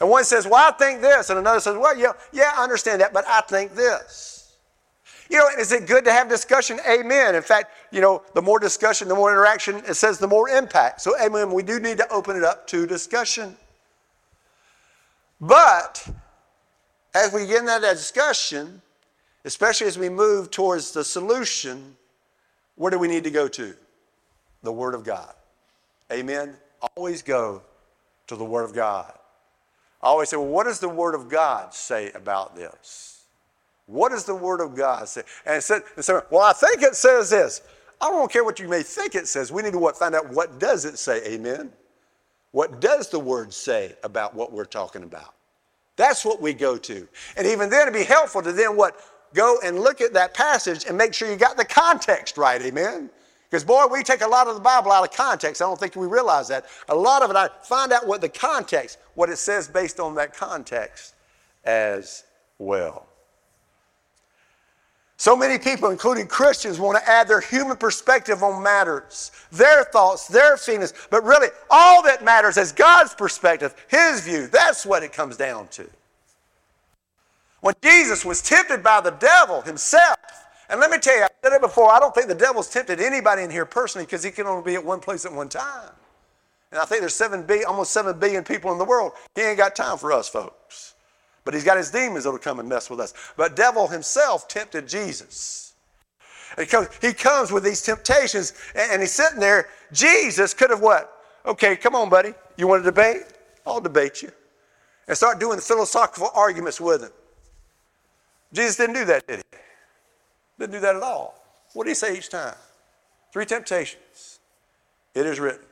[0.00, 1.30] And one says, Well, I think this.
[1.30, 4.56] And another says, Well, yeah, yeah, I understand that, but I think this.
[5.30, 6.78] You know, is it good to have discussion?
[6.88, 7.34] Amen.
[7.34, 11.00] In fact, you know, the more discussion, the more interaction, it says the more impact.
[11.00, 13.56] So, amen, we do need to open it up to discussion.
[15.40, 16.06] But
[17.14, 18.82] as we get into that discussion,
[19.44, 21.96] especially as we move towards the solution,
[22.76, 23.74] where do we need to go to?
[24.62, 25.34] The Word of God.
[26.12, 26.54] Amen.
[26.96, 27.62] Always go
[28.26, 29.12] to the Word of God.
[30.02, 33.22] I always say, well, what does the Word of God say about this?
[33.86, 35.22] What does the Word of God say?
[35.46, 37.62] And said, and well, I think it says this.
[38.00, 39.52] I don't care what you may think it says.
[39.52, 41.22] We need to what, find out what does it say.
[41.26, 41.72] Amen.
[42.52, 45.34] What does the Word say about what we're talking about?
[45.96, 47.08] That's what we go to.
[47.36, 49.00] And even then, it'd be helpful to then what?
[49.32, 52.60] Go and look at that passage and make sure you got the context right.
[52.62, 53.10] Amen.
[53.54, 55.62] Because, boy, we take a lot of the Bible out of context.
[55.62, 56.64] I don't think we realize that.
[56.88, 60.16] A lot of it, I find out what the context, what it says based on
[60.16, 61.14] that context
[61.64, 62.24] as
[62.58, 63.06] well.
[65.18, 70.26] So many people, including Christians, want to add their human perspective on matters, their thoughts,
[70.26, 70.92] their feelings.
[71.08, 74.48] But really, all that matters is God's perspective, His view.
[74.48, 75.88] That's what it comes down to.
[77.60, 81.52] When Jesus was tempted by the devil himself, and let me tell you, I said
[81.52, 84.46] it before, I don't think the devil's tempted anybody in here personally because he can
[84.46, 85.90] only be at one place at one time.
[86.72, 89.12] And I think there's seven billion, almost seven billion people in the world.
[89.34, 90.94] He ain't got time for us, folks.
[91.44, 93.14] But he's got his demons that'll come and mess with us.
[93.36, 95.74] But devil himself tempted Jesus.
[96.58, 99.68] He comes, he comes with these temptations and, and he's sitting there.
[99.92, 101.12] Jesus could have what?
[101.46, 102.34] Okay, come on, buddy.
[102.56, 103.22] You want to debate?
[103.66, 104.30] I'll debate you.
[105.06, 107.10] And start doing philosophical arguments with him.
[108.52, 109.58] Jesus didn't do that, did he?
[110.58, 111.34] Didn't do that at all.
[111.72, 112.54] What did he say each time?
[113.32, 114.38] Three temptations.
[115.14, 115.66] It is written.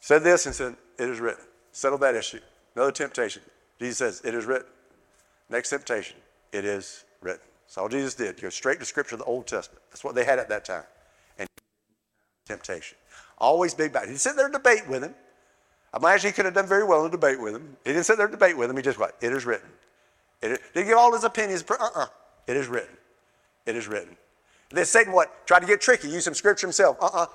[0.00, 1.44] Said this and said, It is written.
[1.72, 2.40] Settle that issue.
[2.74, 3.42] Another temptation.
[3.78, 4.68] Jesus says, It is written.
[5.48, 6.16] Next temptation.
[6.52, 7.42] It is written.
[7.66, 8.40] That's all Jesus did.
[8.40, 9.82] Go straight to Scripture, of the Old Testament.
[9.90, 10.84] That's what they had at that time.
[11.38, 11.48] And
[12.46, 12.96] temptation.
[13.38, 14.08] Always big back.
[14.08, 15.14] He sit there and debate with him.
[15.92, 17.76] I imagine he could have done very well in a debate with him.
[17.84, 18.76] He didn't sit there and debate with him.
[18.76, 19.16] He just what?
[19.20, 19.68] It is written.
[20.40, 21.64] It is, didn't give all his opinions.
[21.68, 22.06] Uh-uh.
[22.46, 22.96] It is written.
[23.66, 24.16] It is written.
[24.70, 25.46] Then Satan what?
[25.46, 26.96] Tried to get tricky, use some scripture himself.
[27.00, 27.26] Uh-uh.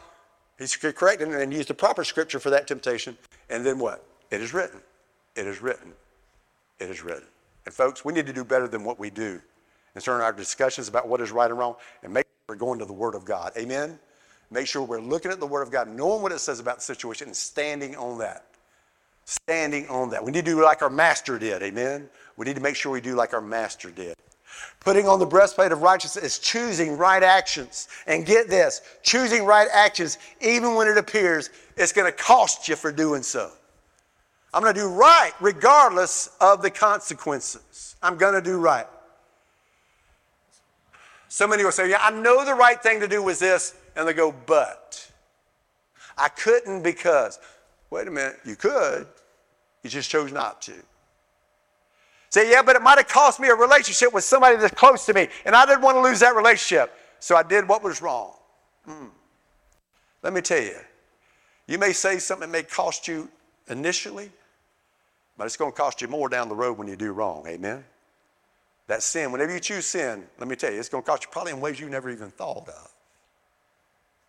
[0.58, 3.18] He's correct and used the proper scripture for that temptation.
[3.50, 4.04] And then what?
[4.32, 4.82] It is written.
[5.36, 5.94] It is written.
[6.80, 7.28] It is written.
[7.66, 9.40] And folks, we need to do better than what we do
[9.94, 12.80] in certain our discussions about what is right and wrong and make sure we're going
[12.80, 13.52] to the Word of God.
[13.58, 14.00] Amen?
[14.50, 16.84] Make sure we're looking at the Word of God, knowing what it says about the
[16.84, 18.46] situation and standing on that.
[19.26, 20.24] Standing on that.
[20.24, 21.62] We need to do like our Master did.
[21.62, 22.10] Amen?
[22.38, 24.16] We need to make sure we do like our Master did.
[24.80, 27.88] Putting on the breastplate of righteousness is choosing right actions.
[28.06, 32.76] And get this choosing right actions, even when it appears it's going to cost you
[32.76, 33.52] for doing so.
[34.54, 37.96] I'm going to do right regardless of the consequences.
[38.02, 38.88] I'm going to do right.
[41.30, 43.76] So many will say, Yeah, I know the right thing to do was this.
[43.96, 45.10] And they go, But
[46.18, 47.40] I couldn't because.
[47.90, 49.08] Wait a minute, you could.
[49.84, 50.74] You just chose not to.
[52.30, 55.14] Say, yeah, but it might have cost me a relationship with somebody that's close to
[55.14, 58.34] me, and I didn't want to lose that relationship, so I did what was wrong.
[58.88, 59.10] Mm.
[60.24, 60.78] Let me tell you,
[61.68, 63.30] you may say something may cost you
[63.70, 64.30] initially,
[65.38, 67.46] but it's going to cost you more down the road when you do wrong.
[67.48, 67.84] Amen?
[68.88, 71.30] That sin, whenever you choose sin, let me tell you, it's going to cost you
[71.32, 72.92] probably in ways you never even thought of.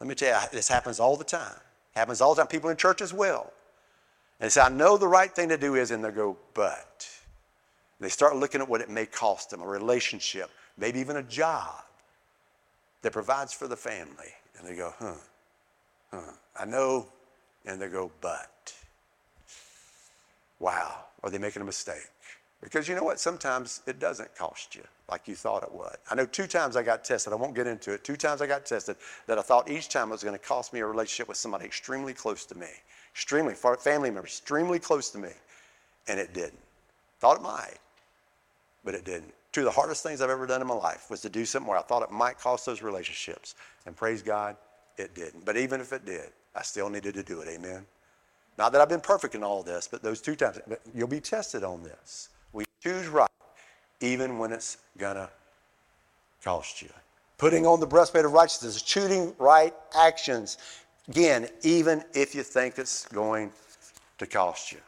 [0.01, 1.57] Let me tell you, this happens all the time.
[1.95, 2.49] Happens all the time.
[2.49, 3.53] People in church as well.
[4.41, 7.09] And say, I know the right thing to do is, and they go, but.
[8.01, 11.83] They start looking at what it may cost them a relationship, maybe even a job
[13.03, 14.33] that provides for the family.
[14.57, 15.15] And they go, huh,
[16.13, 17.09] huh, I know.
[17.67, 18.75] And they go, but.
[20.61, 22.09] Wow, are they making a mistake?
[22.61, 23.21] Because you know what?
[23.21, 25.97] Sometimes it doesn't cost you like you thought it would.
[26.11, 27.33] I know two times I got tested.
[27.33, 28.03] I won't get into it.
[28.03, 30.73] Two times I got tested that I thought each time it was going to cost
[30.73, 32.67] me a relationship with somebody extremely close to me,
[33.13, 35.31] extremely family member, extremely close to me,
[36.09, 36.59] and it didn't.
[37.21, 37.79] Thought it might
[38.85, 39.33] but it didn't.
[39.53, 41.69] Two of the hardest things I've ever done in my life was to do something
[41.69, 43.55] where I thought it might cost those relationships.
[43.87, 44.57] And praise God,
[44.97, 45.45] it didn't.
[45.45, 47.49] But even if it did, I still needed to do it.
[47.49, 47.87] Amen.
[48.59, 50.59] Not that I've been perfect in all this, but those two times,
[50.95, 52.29] you'll be tested on this.
[52.53, 53.31] We choose right,
[54.01, 55.31] even when it's gonna
[56.43, 56.89] cost you.
[57.39, 60.59] Putting on the breastplate of righteousness choosing right actions.
[61.09, 63.53] Again, even if you think it's going
[64.19, 64.79] to cost you.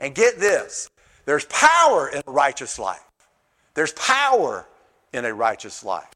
[0.00, 0.88] And get this
[1.24, 3.02] there's power in a righteous life.
[3.74, 4.66] There's power
[5.12, 6.10] in a righteous life.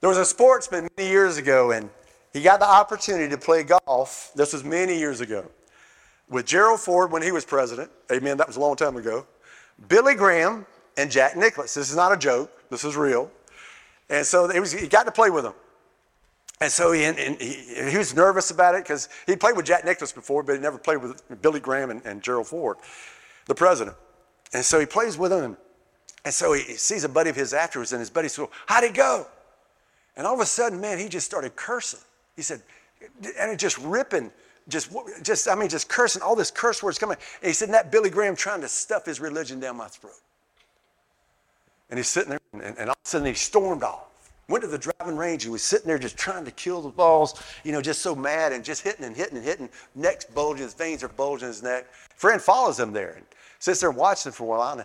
[0.00, 1.90] There was a sportsman many years ago, and
[2.32, 4.32] he got the opportunity to play golf.
[4.34, 5.44] This was many years ago
[6.28, 7.90] with Gerald Ford when he was president.
[8.12, 8.36] Amen.
[8.36, 9.26] That was a long time ago.
[9.88, 10.66] Billy Graham
[10.96, 11.74] and Jack Nicklaus.
[11.74, 12.50] This is not a joke.
[12.70, 13.30] This is real.
[14.10, 15.54] And so was, he got to play with them.
[16.60, 19.84] And so he, and he, he, was nervous about it because he played with Jack
[19.84, 22.78] Nicklaus before, but he never played with Billy Graham and, and Gerald Ford,
[23.48, 23.96] the president.
[24.52, 25.56] And so he plays with him.
[26.24, 28.94] And so he, sees a buddy of his afterwards, and his buddy says, How'd it
[28.94, 29.26] go?
[30.16, 32.00] And all of a sudden, man, he just started cursing.
[32.36, 32.62] He said,
[33.38, 34.30] and it just ripping,
[34.68, 34.90] just,
[35.22, 37.16] just, I mean, just cursing, all this curse words coming.
[37.40, 40.20] And he said, and that Billy Graham trying to stuff his religion down my throat.
[41.90, 44.04] And he's sitting there, and, and all of a sudden he stormed off.
[44.48, 45.44] Went to the driving range.
[45.44, 48.52] He was sitting there just trying to kill the balls, you know, just so mad
[48.52, 49.68] and just hitting and hitting and hitting.
[49.94, 51.86] Neck's bulging, his veins are bulging his neck.
[52.16, 53.27] Friend follows him there and
[53.58, 54.78] sits there and watches for a while.
[54.78, 54.84] And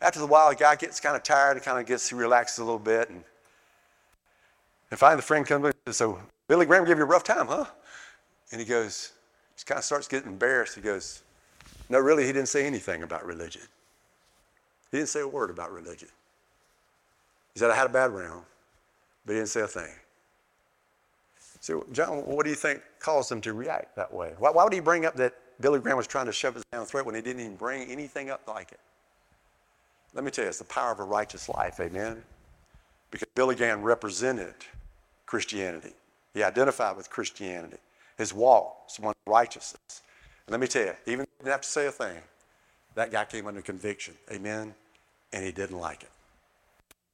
[0.00, 2.58] after a while, the guy gets kind of tired and kind of gets, he relaxes
[2.58, 3.10] a little bit.
[3.10, 3.24] And,
[4.90, 6.18] and finally, the friend comes and says, So,
[6.48, 7.66] Billy Graham gave you a rough time, huh?
[8.50, 9.12] And he goes,
[9.56, 10.74] he kind of starts getting embarrassed.
[10.74, 11.22] He goes,
[11.88, 13.62] No, really, he didn't say anything about religion.
[14.90, 16.08] He didn't say a word about religion.
[17.54, 18.44] He said, I had a bad round
[19.24, 19.90] but he didn't say a thing.
[21.60, 24.34] So, John, what do you think caused him to react that way?
[24.38, 26.84] Why, why would he bring up that Billy Graham was trying to shove his down
[26.84, 28.80] throat when he didn't even bring anything up like it?
[30.12, 32.22] Let me tell you, it's the power of a righteous life, amen?
[33.10, 34.54] Because Billy Graham represented
[35.24, 35.92] Christianity.
[36.34, 37.78] He identified with Christianity.
[38.18, 40.02] His walk was one of righteousness.
[40.46, 42.18] And let me tell you, even didn't have to say a thing,
[42.94, 44.74] that guy came under conviction, amen?
[45.32, 46.10] And he didn't like it.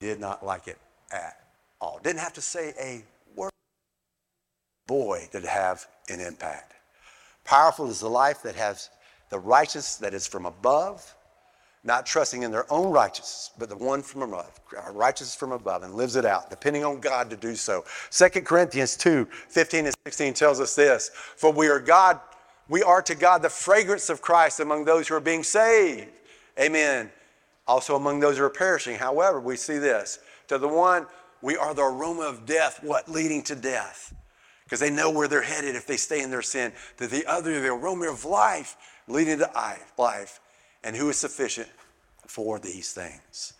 [0.00, 0.78] Did not like it
[1.12, 1.40] at
[1.80, 2.00] all.
[2.02, 3.04] Didn't have to say a
[3.38, 3.50] word.
[4.86, 6.74] Boy, did it have an impact.
[7.48, 8.90] Powerful is the life that has
[9.30, 11.16] the righteous that is from above,
[11.82, 14.60] not trusting in their own righteousness, but the one from above,
[14.92, 17.86] righteousness from above, and lives it out, depending on God to do so.
[18.10, 22.20] 2 Corinthians 2 15 and 16 tells us this For we are God,
[22.68, 26.10] we are to God the fragrance of Christ among those who are being saved.
[26.60, 27.10] Amen.
[27.66, 28.96] Also among those who are perishing.
[28.96, 30.18] However, we see this
[30.48, 31.06] to the one
[31.40, 33.08] we are the aroma of death, what?
[33.08, 34.12] Leading to death.
[34.68, 36.72] Because they know where they're headed if they stay in their sin.
[36.98, 39.50] To the other, the aroma of life, leading to
[39.96, 40.40] life.
[40.84, 41.68] And who is sufficient
[42.26, 43.54] for these things?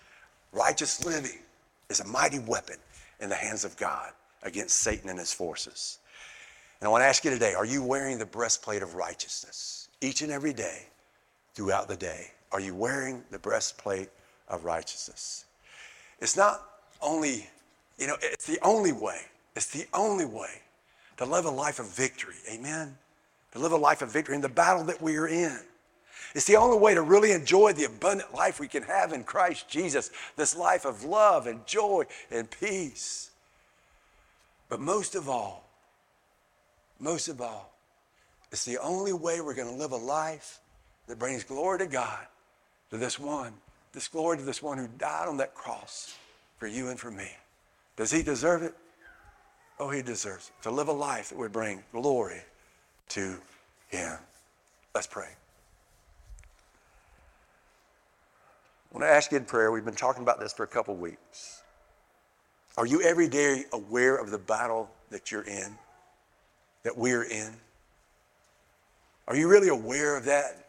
[0.52, 1.38] Righteous living
[1.88, 2.76] is a mighty weapon
[3.20, 5.98] in the hands of God against Satan and his forces.
[6.80, 10.20] And I want to ask you today are you wearing the breastplate of righteousness each
[10.20, 10.88] and every day
[11.54, 12.32] throughout the day?
[12.52, 14.10] Are you wearing the breastplate
[14.46, 15.46] of righteousness?
[16.20, 16.62] It's not
[17.00, 17.48] only
[17.98, 19.18] you know, it's the only way.
[19.56, 20.62] It's the only way
[21.18, 22.36] to live a life of victory.
[22.50, 22.96] Amen?
[23.52, 25.58] To live a life of victory in the battle that we are in.
[26.34, 29.68] It's the only way to really enjoy the abundant life we can have in Christ
[29.68, 33.30] Jesus, this life of love and joy and peace.
[34.68, 35.68] But most of all,
[37.00, 37.72] most of all,
[38.52, 40.60] it's the only way we're going to live a life
[41.06, 42.26] that brings glory to God,
[42.90, 43.54] to this one,
[43.92, 46.16] this glory to this one who died on that cross
[46.58, 47.30] for you and for me.
[47.96, 48.74] Does he deserve it?
[49.80, 50.62] Oh, he deserves it.
[50.64, 52.42] To live a life that would bring glory
[53.10, 53.36] to
[53.88, 54.18] him.
[54.94, 55.28] Let's pray.
[58.90, 59.70] I want to ask you in prayer.
[59.70, 61.62] We've been talking about this for a couple weeks.
[62.76, 65.76] Are you every day aware of the battle that you're in,
[66.84, 67.52] that we're in?
[69.26, 70.68] Are you really aware of that?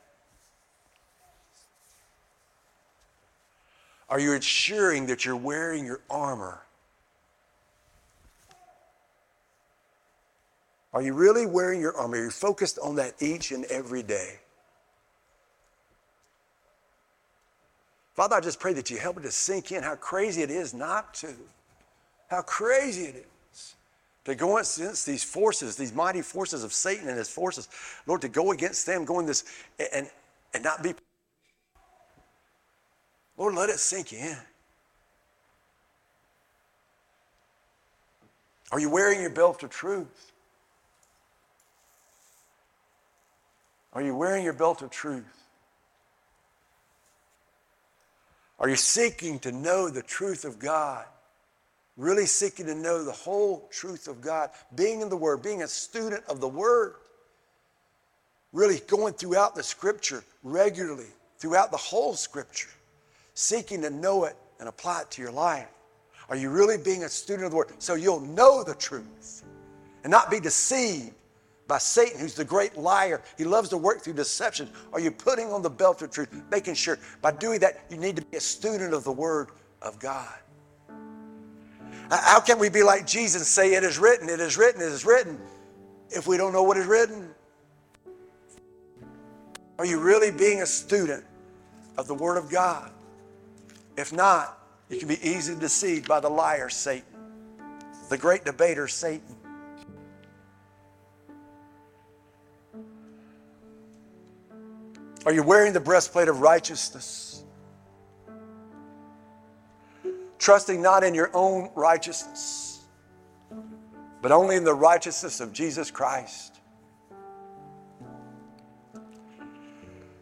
[4.10, 6.62] Are you ensuring that you're wearing your armor
[10.94, 12.18] Are you really wearing your armor?
[12.18, 14.40] Are you focused on that each and every day?
[18.16, 20.74] Father, I just pray that you help me to sink in how crazy it is
[20.74, 21.34] not to.
[22.30, 23.76] How crazy it is
[24.26, 27.70] to go against these forces, these mighty forces of Satan and his forces.
[28.06, 29.46] Lord, to go against them, go in this
[29.94, 30.10] and,
[30.54, 30.94] and not be.
[33.38, 34.38] Lord, let it sink in.
[38.72, 40.29] Are you wearing your belt of truth?
[43.94, 45.26] Are you wearing your belt of truth?
[48.60, 51.06] Are you seeking to know the truth of God?
[51.98, 55.68] Really seeking to know the whole truth of God, being in the Word, being a
[55.68, 56.96] student of the Word,
[58.54, 61.08] really going throughout the Scripture regularly,
[61.40, 62.70] throughout the whole Scripture,
[63.34, 65.68] seeking to know it and apply it to your life.
[66.30, 69.44] Are you really being a student of the Word so you'll know the truth
[70.04, 71.14] and not be deceived
[71.70, 73.22] by Satan, who's the great liar.
[73.38, 74.70] He loves to work through deception.
[74.92, 78.18] Are you putting on the belt of truth, making sure by doing that you need
[78.18, 79.52] to be a student of the Word
[79.82, 80.34] of God?
[82.10, 84.92] How can we be like Jesus and say, It is written, it is written, it
[84.92, 85.40] is written,
[86.10, 87.30] if we don't know what is written?
[89.78, 91.24] Are you really being a student
[91.98, 92.92] of the Word of God?
[93.96, 94.58] If not,
[94.90, 97.06] you can be easily deceived by the liar, Satan,
[98.10, 99.36] the great debater, Satan.
[105.26, 107.44] Are you wearing the breastplate of righteousness?
[110.38, 112.86] Trusting not in your own righteousness,
[114.22, 116.62] but only in the righteousness of Jesus Christ.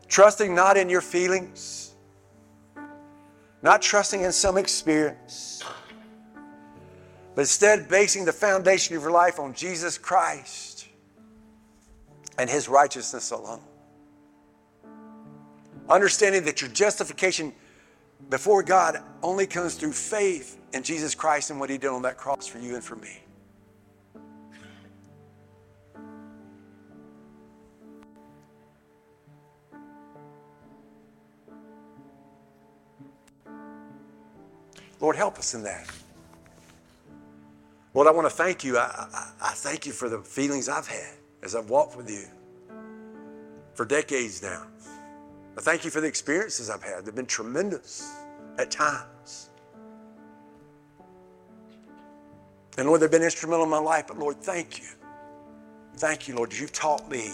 [0.07, 1.93] Trusting not in your feelings,
[3.61, 5.63] not trusting in some experience,
[7.35, 10.87] but instead basing the foundation of your life on Jesus Christ
[12.39, 13.61] and His righteousness alone.
[15.89, 17.53] Understanding that your justification
[18.29, 22.17] before God only comes through faith in Jesus Christ and what He did on that
[22.17, 23.21] cross for you and for me.
[34.99, 35.87] Lord, help us in that.
[37.93, 38.77] Lord, I want to thank you.
[38.77, 41.13] I, I, I, thank you for the feelings I've had
[41.43, 42.25] as I've walked with you
[43.73, 44.65] for decades now.
[45.57, 47.05] I thank you for the experiences I've had.
[47.05, 48.15] They've been tremendous
[48.59, 49.49] at times.
[52.77, 54.87] And Lord, they've been instrumental in my life, but Lord, thank you.
[55.95, 57.31] Thank you, Lord, you've taught me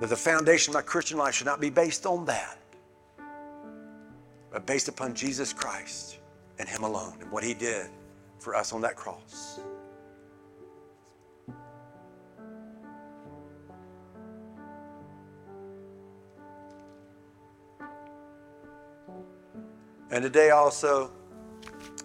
[0.00, 2.56] that the foundation of my Christian life should not be based on that,
[4.50, 6.18] but based upon Jesus Christ
[6.58, 7.90] and Him alone and what He did
[8.38, 9.60] for us on that cross.
[20.10, 21.10] And today also,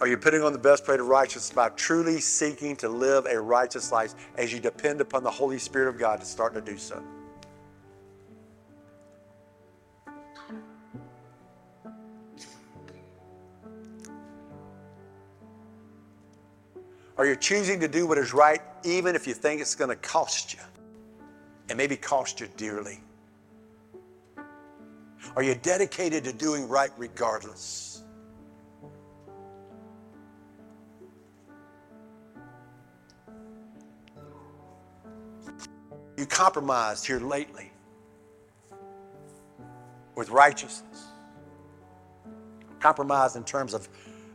[0.01, 3.91] are you putting on the breastplate of righteousness by truly seeking to live a righteous
[3.91, 7.01] life as you depend upon the Holy Spirit of God to start to do so?
[17.15, 19.95] Are you choosing to do what is right even if you think it's going to
[19.95, 20.59] cost you
[21.69, 22.99] and maybe cost you dearly?
[25.35, 27.93] Are you dedicated to doing right regardless?
[36.15, 37.71] you compromised here lately
[40.15, 41.07] with righteousness?
[42.79, 43.89] Compromise in terms of,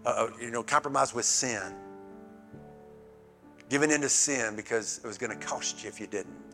[0.05, 1.74] uh, uh you know, compromise with sin.
[3.68, 6.47] Giving into sin because it was going to cost you if you didn't.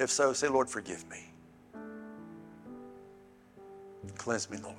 [0.00, 1.30] If so, say, Lord, forgive me.
[4.16, 4.76] Cleanse me, Lord.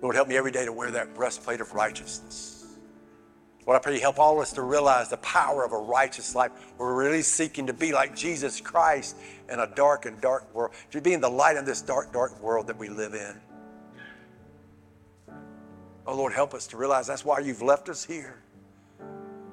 [0.00, 2.66] Lord, help me every day to wear that breastplate of righteousness.
[3.66, 6.36] Lord, I pray you help all of us to realize the power of a righteous
[6.36, 6.52] life.
[6.78, 9.16] We're really seeking to be like Jesus Christ
[9.50, 12.40] in a dark and dark world, to be in the light of this dark, dark
[12.40, 13.40] world that we live in.
[16.06, 18.36] Oh, Lord, help us to realize that's why you've left us here.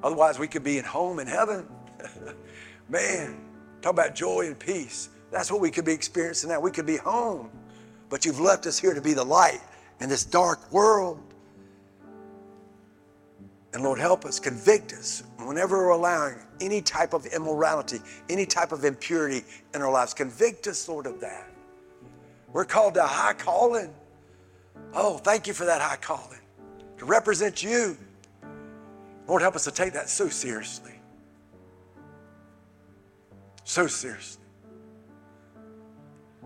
[0.03, 1.65] Otherwise, we could be at home in heaven.
[2.89, 3.39] Man,
[3.81, 5.09] talk about joy and peace.
[5.31, 6.59] That's what we could be experiencing now.
[6.59, 7.49] We could be home,
[8.09, 9.61] but you've left us here to be the light
[9.99, 11.19] in this dark world.
[13.73, 17.99] And Lord, help us, convict us whenever we're allowing any type of immorality,
[18.29, 19.43] any type of impurity
[19.73, 20.13] in our lives.
[20.13, 21.49] Convict us, Lord, of that.
[22.51, 23.93] We're called to a high calling.
[24.93, 26.39] Oh, thank you for that high calling
[26.97, 27.97] to represent you.
[29.27, 31.00] Lord, help us to take that so seriously.
[33.71, 34.43] So seriously.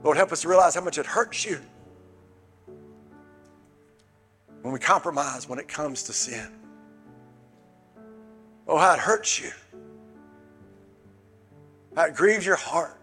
[0.04, 1.60] Lord, help us to realize how much it hurts you
[4.62, 6.48] when we compromise when it comes to sin.
[8.68, 9.50] Oh, how it hurts you.
[11.96, 13.00] How it grieves your heart.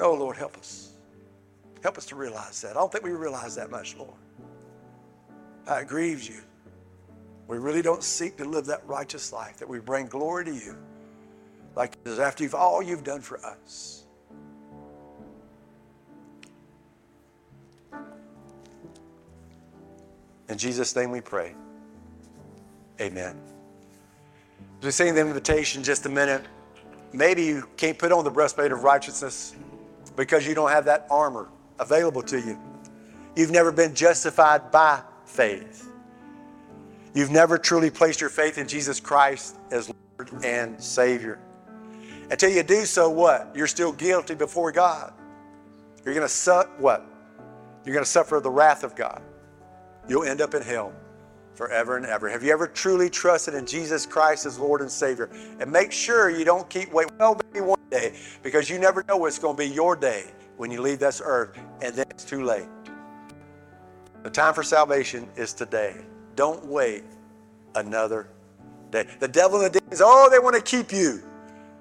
[0.00, 0.94] Oh, Lord, help us.
[1.82, 2.70] Help us to realize that.
[2.70, 4.16] I don't think we realize that much, Lord.
[5.66, 6.40] How it grieves you.
[7.46, 10.76] We really don't seek to live that righteous life, that we bring glory to you,
[11.76, 14.04] like after you've all you've done for us.
[20.48, 21.54] In Jesus' name we pray.
[23.00, 23.38] Amen.
[24.78, 26.42] As we sing the invitation just a minute,
[27.12, 29.54] maybe you can't put on the breastplate of righteousness
[30.16, 32.58] because you don't have that armor available to you.
[33.34, 35.90] You've never been justified by faith.
[37.14, 41.40] You've never truly placed your faith in Jesus Christ as Lord and Savior.
[42.30, 43.52] Until you do so, what?
[43.54, 45.12] You're still guilty before God.
[46.04, 47.06] You're going to su- what?
[47.84, 49.22] You're going to suffer the wrath of God
[50.08, 50.92] you'll end up in hell.
[51.54, 52.28] forever and ever.
[52.28, 55.30] Have you ever truly trusted in Jesus Christ as Lord and Savior?
[55.60, 59.18] And make sure you don't keep waiting, well, maybe one day, because you never know
[59.18, 62.44] what's going to be your day when you leave this earth, and then it's too
[62.44, 62.66] late.
[64.22, 65.96] The time for salvation is today.
[66.34, 67.04] Don't wait
[67.74, 68.28] another
[68.90, 69.06] day.
[69.20, 71.22] The devil and the demons, oh, they want to keep you.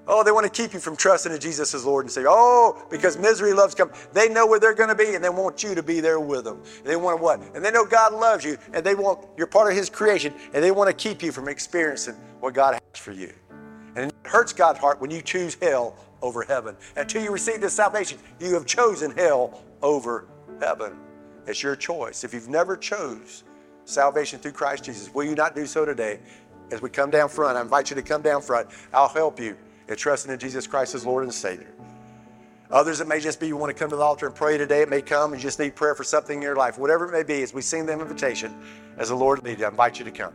[0.05, 2.27] Oh, they want to keep you from trusting in Jesus as Lord and Savior.
[2.29, 3.89] Oh, because misery loves come.
[4.11, 6.43] They know where they're going to be, and they want you to be there with
[6.43, 6.61] them.
[6.83, 7.39] They want what?
[7.55, 10.61] And they know God loves you, and they want you're part of His creation, and
[10.61, 13.31] they want to keep you from experiencing what God has for you.
[13.95, 16.75] And it hurts God's heart when you choose hell over heaven.
[16.97, 20.25] Until you receive this salvation, you have chosen hell over
[20.59, 20.97] heaven.
[21.47, 22.25] It's your choice.
[22.25, 23.43] If you've never chose
[23.85, 26.19] salvation through Christ Jesus, will you not do so today?
[26.71, 28.69] As we come down front, I invite you to come down front.
[28.93, 29.55] I'll help you
[29.87, 31.73] in trusting in Jesus Christ as Lord and Savior.
[32.71, 34.81] Others, it may just be you want to come to the altar and pray today.
[34.81, 36.79] It may come and you just need prayer for something in your life.
[36.79, 38.55] Whatever it may be, as we sing the invitation,
[38.97, 40.33] as the Lord leads I invite you to come.